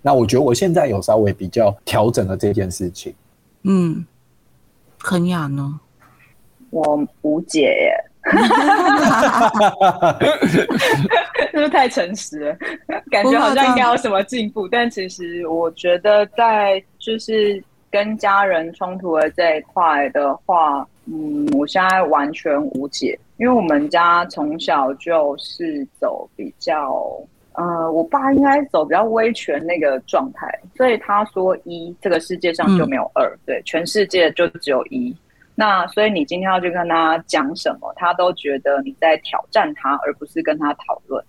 [0.02, 3.14] 那我觉得我现在有稍微比较调整了这件事情。
[3.62, 4.04] 嗯，
[4.98, 5.80] 肯雅呢？
[6.68, 7.96] 我无解耶。
[11.50, 12.56] 是不是太诚实了？
[13.10, 17.64] 感觉好像应该有什么进步，但其实我觉得在就是
[17.94, 27.00] 跟家人冲突的这一块的话，嗯，我现在完全无解，因为我们家从小就是走比较，
[27.52, 35.16] 呃，我爸应该走比较威权那个状态，所以他说一，这个世界上就没有二，嗯、对，全世界就只有一。
[35.54, 41.24] 那所以你今天要去跟他讲什么，他都觉得你在挑战他，而不是跟他讨论。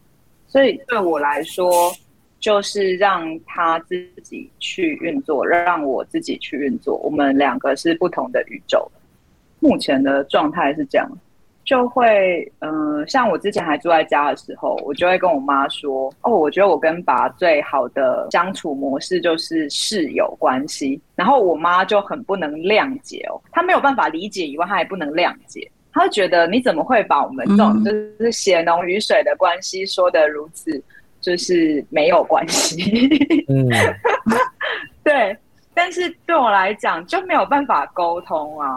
[0.47, 1.91] 所以对我来说，
[2.39, 6.97] 就是让他自己去运作，让我自己去运作。
[6.97, 8.89] 我们两个是不同的宇宙。
[9.59, 11.09] 目前的状态是这样。
[11.63, 21.01] 就会，嗯、呃，像我之前还住在家的时候，我就会跟我妈说，哦，我觉得我跟爸最好的相处模式就是室友关系。
[21.15, 30.79] 然后我妈就很不能谅解哦，她没有办法理解以外，她也不能谅解，她会觉得你怎么会把我们这种就是血浓于水的关系说得如此，
[31.26, 32.84] 就是没有关系。
[33.49, 33.67] 嗯，
[35.03, 35.36] 对，
[35.73, 38.76] 但是对我来讲就没有办法沟通啊。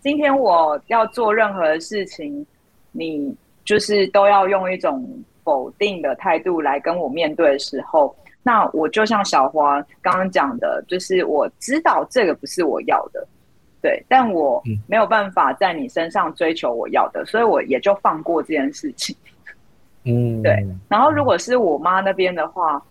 [0.00, 2.46] 今天我要做任何事情，
[2.92, 5.04] 你就是都要用一种
[5.42, 8.14] 否定的态度来跟我面对的时候，
[8.44, 13.26] 那我就像小花刚刚讲的，就是我知道这个不是我要的，
[13.82, 19.16] 对，但我没有办法在你身上追求我要的，所以我也就放过这件事情。
[20.04, 20.66] 嗯，对。
[20.88, 22.82] 然后如果是我妈那边的话，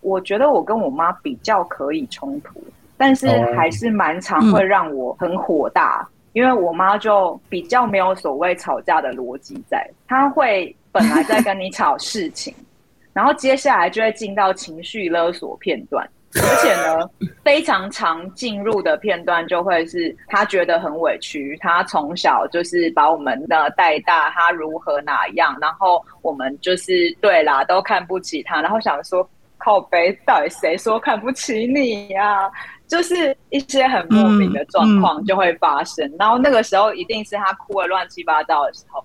[0.00, 2.60] 我觉得我跟我妈比较可以冲突，
[2.96, 6.08] 但是还是蛮常会让我很火大。
[6.32, 12.54] 因为我妈就比较没有所谓吵架的逻辑在，她会本来在跟你吵事情，
[13.14, 17.08] 然后接下来就会进到情绪勒索片段，而且呢，
[17.42, 32.50] 非常常进入的片段就会是他觉得很委屈，他从小就是把我们的带大，他如何哪样，然后我们就是对啦，都看不起他，然后想说靠北，到底谁说看不起你呀？
[32.86, 39.04] 就是一些很莫名的状况就会发生，然后那个时候一定是他哭得乱七八糟的时候，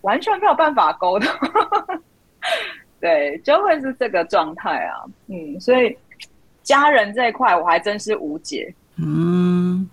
[0.00, 1.28] 完全没有办法沟通，
[2.98, 5.04] 对，就会是这个状态啊。
[5.26, 5.94] 嗯，所以
[6.70, 8.72] 家人这一块我还真是无解。
[8.94, 9.88] 嗯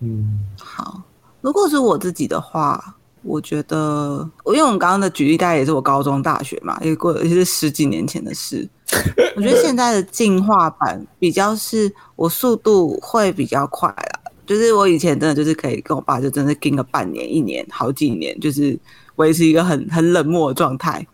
[0.00, 1.02] 嗯，好，
[1.42, 8.66] 如果是我自己的话，我觉得，因为我们刚刚的举例大概也是我高中、大学嘛，也过也是十几年前的事。
[9.36, 18.78] 我觉得现在的进化版比较是我速度会比较快啦，就是我以前真的就是可以跟我爸就真的盯个半年、一年、好几年，就是
[19.16, 21.06] 维持一个很很冷漠的状态。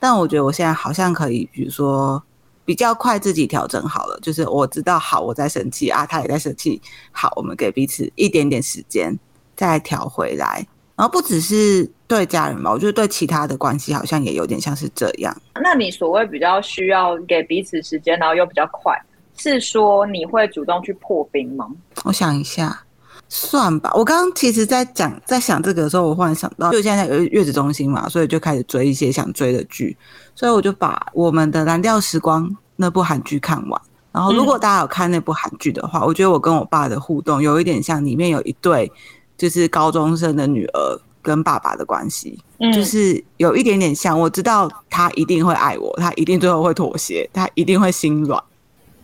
[0.00, 2.22] 但我觉得我现在好像可以，比如说
[2.68, 6.78] 比较快自己调整好了，就是我知道好我在生气啊，他也在生气，
[7.10, 9.18] 好，我们给彼此一点点时间
[9.56, 10.66] 再调回来。
[10.94, 15.34] 然后不只是对家人嘛，我觉得对其他的关系好像也有点像是这样。
[15.62, 18.94] 那你所谓比较需要给彼此时间，然后又比较快，
[19.34, 21.70] 是说你会主动去破冰吗？
[22.04, 22.84] 我想一下，
[23.28, 23.92] 算吧。
[23.94, 29.96] 我刚刚其实在讲，在想这个的时候，我忽然想到，就现在有月子中心嘛，所以就开始追一些想追的剧，
[30.34, 33.80] 所以我就把我们的《蓝调时光》那部韩剧看完。
[34.12, 38.90] 然后，如果大家有看那部韩剧的话，嗯、我觉得我跟我爸的互动有一点像，里面有一对。
[39.36, 44.18] 就是高中生的女儿跟爸爸的关系，嗯，就是有一点点像。
[44.18, 48.42] 我知道他一定会爱我，他一定最后会妥协，他一定会心软，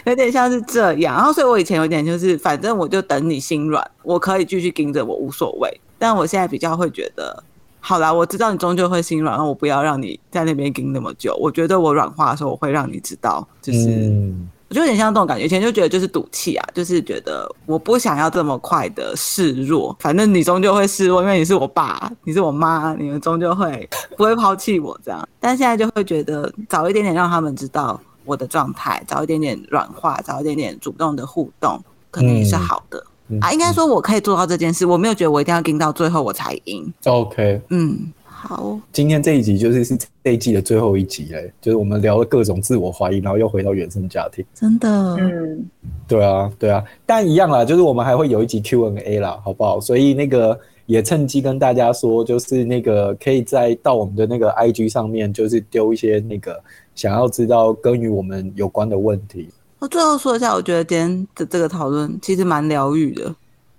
[0.06, 1.16] 有点像是这样。
[1.16, 5.80] 然后，所以我以前有点就是，反正我就等你心软，我可以继续盯着我无所谓。
[5.98, 7.44] 但我现在比较会觉得，
[7.80, 11.36] 好啦，我知道你终究会心软，我不要让你在那边盯那么久。
[11.40, 14.34] 我觉得我软化的时候，我会让你知道，就是。
[14.76, 25.26] 我就有点像这种感觉，以前就觉得就是赌气啊，就是觉得我不想要这么快的示弱，反正你终究会示弱，因为你是我爸，你是我妈，你们终究会不会抛弃我这样。
[25.40, 33.54] 但现在就会觉得早一点点让他们知道我的状态，早一点点软化，早一点点主动的互动，可能也是好的、嗯、啊。
[33.54, 36.94] 应该说我可以做到这件事，我没有觉得我一定要撑到最后我才赢。
[37.06, 38.12] OK，嗯。
[38.48, 45.66] 好，今天这一集就是是这一季的最后一集嘞，就是我们聊了各种自我怀疑，然后又回到原生家庭，真的，嗯，
[46.08, 49.82] 对啊，对啊，但一样啦，就是我们还会有一集 Q&A 啦，好不好？
[49.82, 56.62] 所以那个也趁机跟大家说，就是那个可以再到我们的那个 IG 上面，就是丢一些那个
[56.94, 59.50] 想要知道跟与我们有关的问题。
[59.80, 63.36] 我最后说一下，我觉得今天的这个讨论其实蛮疗愈的，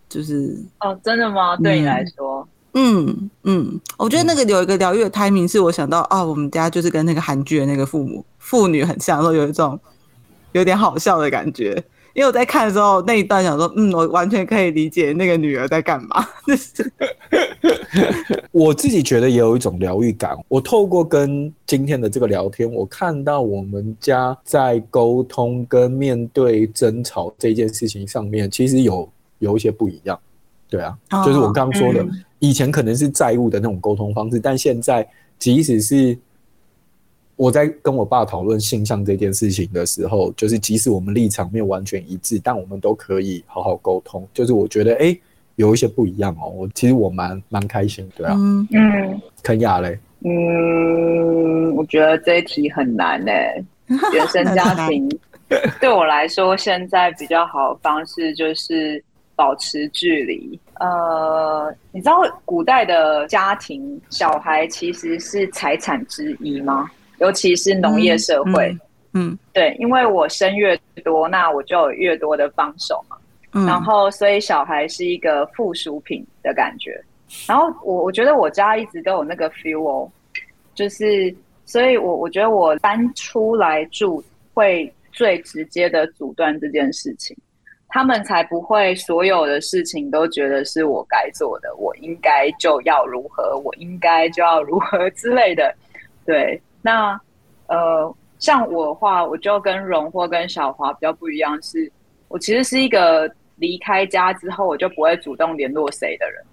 [0.09, 1.57] 就是哦，真的吗？
[1.59, 2.41] 对你来说？
[2.41, 2.49] 嗯
[2.79, 9.81] 嗯嗯，我觉得那个有一个疗愈的 timing，是我想到啊、我们家就是跟那个韩剧的那个父母父女很像，然后有一种
[10.53, 16.29] 有点好笑的感觉，因为我在看的时候那一段想说，嗯，我完全可以理解那个女儿在干嘛。
[18.53, 20.37] 我自己觉得也有一种疗愈感。
[20.47, 30.19] 我透过跟今天的这个聊天，我看到我们家在沟通跟面对争吵这件事情上面，其实有有一些不一样。
[30.69, 35.07] 对啊，哦、就是我刚刚说的，嗯、以前可能是债务的那种沟通方式，但现在
[35.39, 36.17] 即使是
[37.37, 44.27] 我在跟我爸讨论性向这件事情的时候，就是即使我们立场没有完全一致，但我们都可以好好沟通。
[44.35, 45.21] 就是我觉得，哎、欸。
[45.57, 53.65] 有一些不一样哦，我其实我蛮蛮开心，对啊，嗯，肯雅嘞，嗯，我觉得这一题很难诶，
[54.13, 55.09] 原生家庭
[55.81, 59.03] 对我来说，现在比较好的方式就是
[59.37, 60.59] 保持距离。
[60.81, 66.91] 呃，你知道古代的家庭小孩其实是财产之一吗？
[67.19, 68.69] 尤其是农业社会，
[69.13, 73.17] 嗯，嗯，对，因为我生越多，那我就有越多的帮手嘛。
[73.65, 77.03] 然后，所以小孩是一个附属品的感觉。
[77.49, 80.11] 然后我我觉得我家一直都有那个 feel 哦，
[80.75, 81.35] 就是，
[81.65, 84.23] 所以我我觉得我搬出来住
[84.53, 87.35] 会最直接的阻断这件事情，
[87.97, 95.75] 他们才不会所有的事情都觉得是我该做的，我应该就要如何，我应该就要如何之类的。
[96.27, 97.19] 对，那
[97.69, 101.91] 呃，像我的话，我就跟荣或跟小华比较不一样，是
[102.29, 103.31] 我其实是一个。
[103.59, 106.45] 离开家之后，我就不会主动联络谁的人，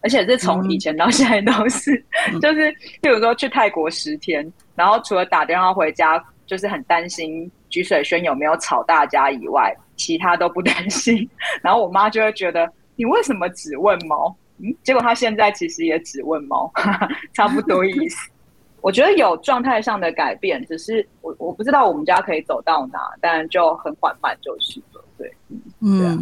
[0.00, 1.94] 而且是从以前到现在都是，
[2.32, 11.28] 嗯、 就是譬如说去泰国十天，然后除了打电话回家，就是很担心菊水轩有没有吵大家以外，其他都不担心。
[11.62, 14.34] 然后我妈就会觉得你为什么只问猫？
[14.58, 16.70] 嗯，结果她现在其实也只问猫，
[17.32, 18.28] 差不多意思。
[18.80, 25.04] 我觉得有状态上的改变，只是我我不知道我们家可以走到哪，但就很缓慢就是了。
[25.16, 25.32] 对，
[25.80, 26.18] 嗯，对啊。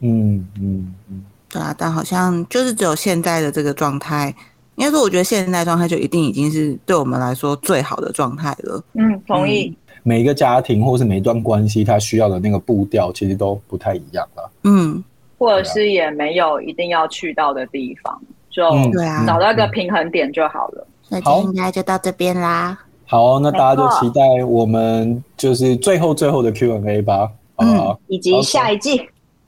[0.00, 4.34] 嗯嗯嗯，对啊，但好像就是只有现在的这个状态，
[4.76, 8.84] 应该说，我觉得现在状态就一定已经是对我们来说最好的状态了。
[8.92, 9.68] 嗯，同意。
[9.68, 14.50] 嗯、每一个家庭或是每一段关系，它需要的那个步调其实都不太一样了。
[14.62, 15.02] 嗯，
[15.38, 20.86] 或者是也没有一定要去到的地方，就对啊，找到一个平衡点就好了。
[21.08, 22.78] 那今天应该就到这边啦。
[23.06, 27.28] 好，那大家就期待我们就是最后最后的 Q&A 吧。
[27.56, 29.00] 嗯，以及下一季。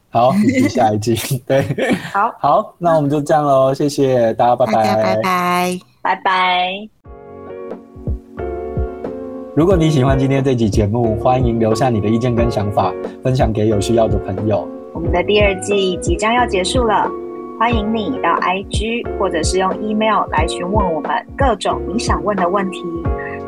[0.09, 1.15] 好，以及下一季，
[1.47, 1.63] 对，
[2.13, 6.96] 好，好，那我们就这样喽，谢谢大家，拜拜，拜拜，拜拜。
[9.57, 12.93] 如果你喜欢今天这集节目，欢迎留下你的意见跟想法，
[13.23, 14.69] 分享给有需要的朋友。
[14.93, 17.11] 我们的第二季即将要结束了，
[17.59, 22.85] 欢迎你到 IG 或者是用 email 来询问我们各种你想问的问题。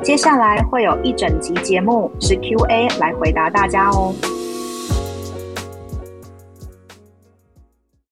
[0.02, 4.14] 接下来会有一整集节目是 QA 来回答大家哦。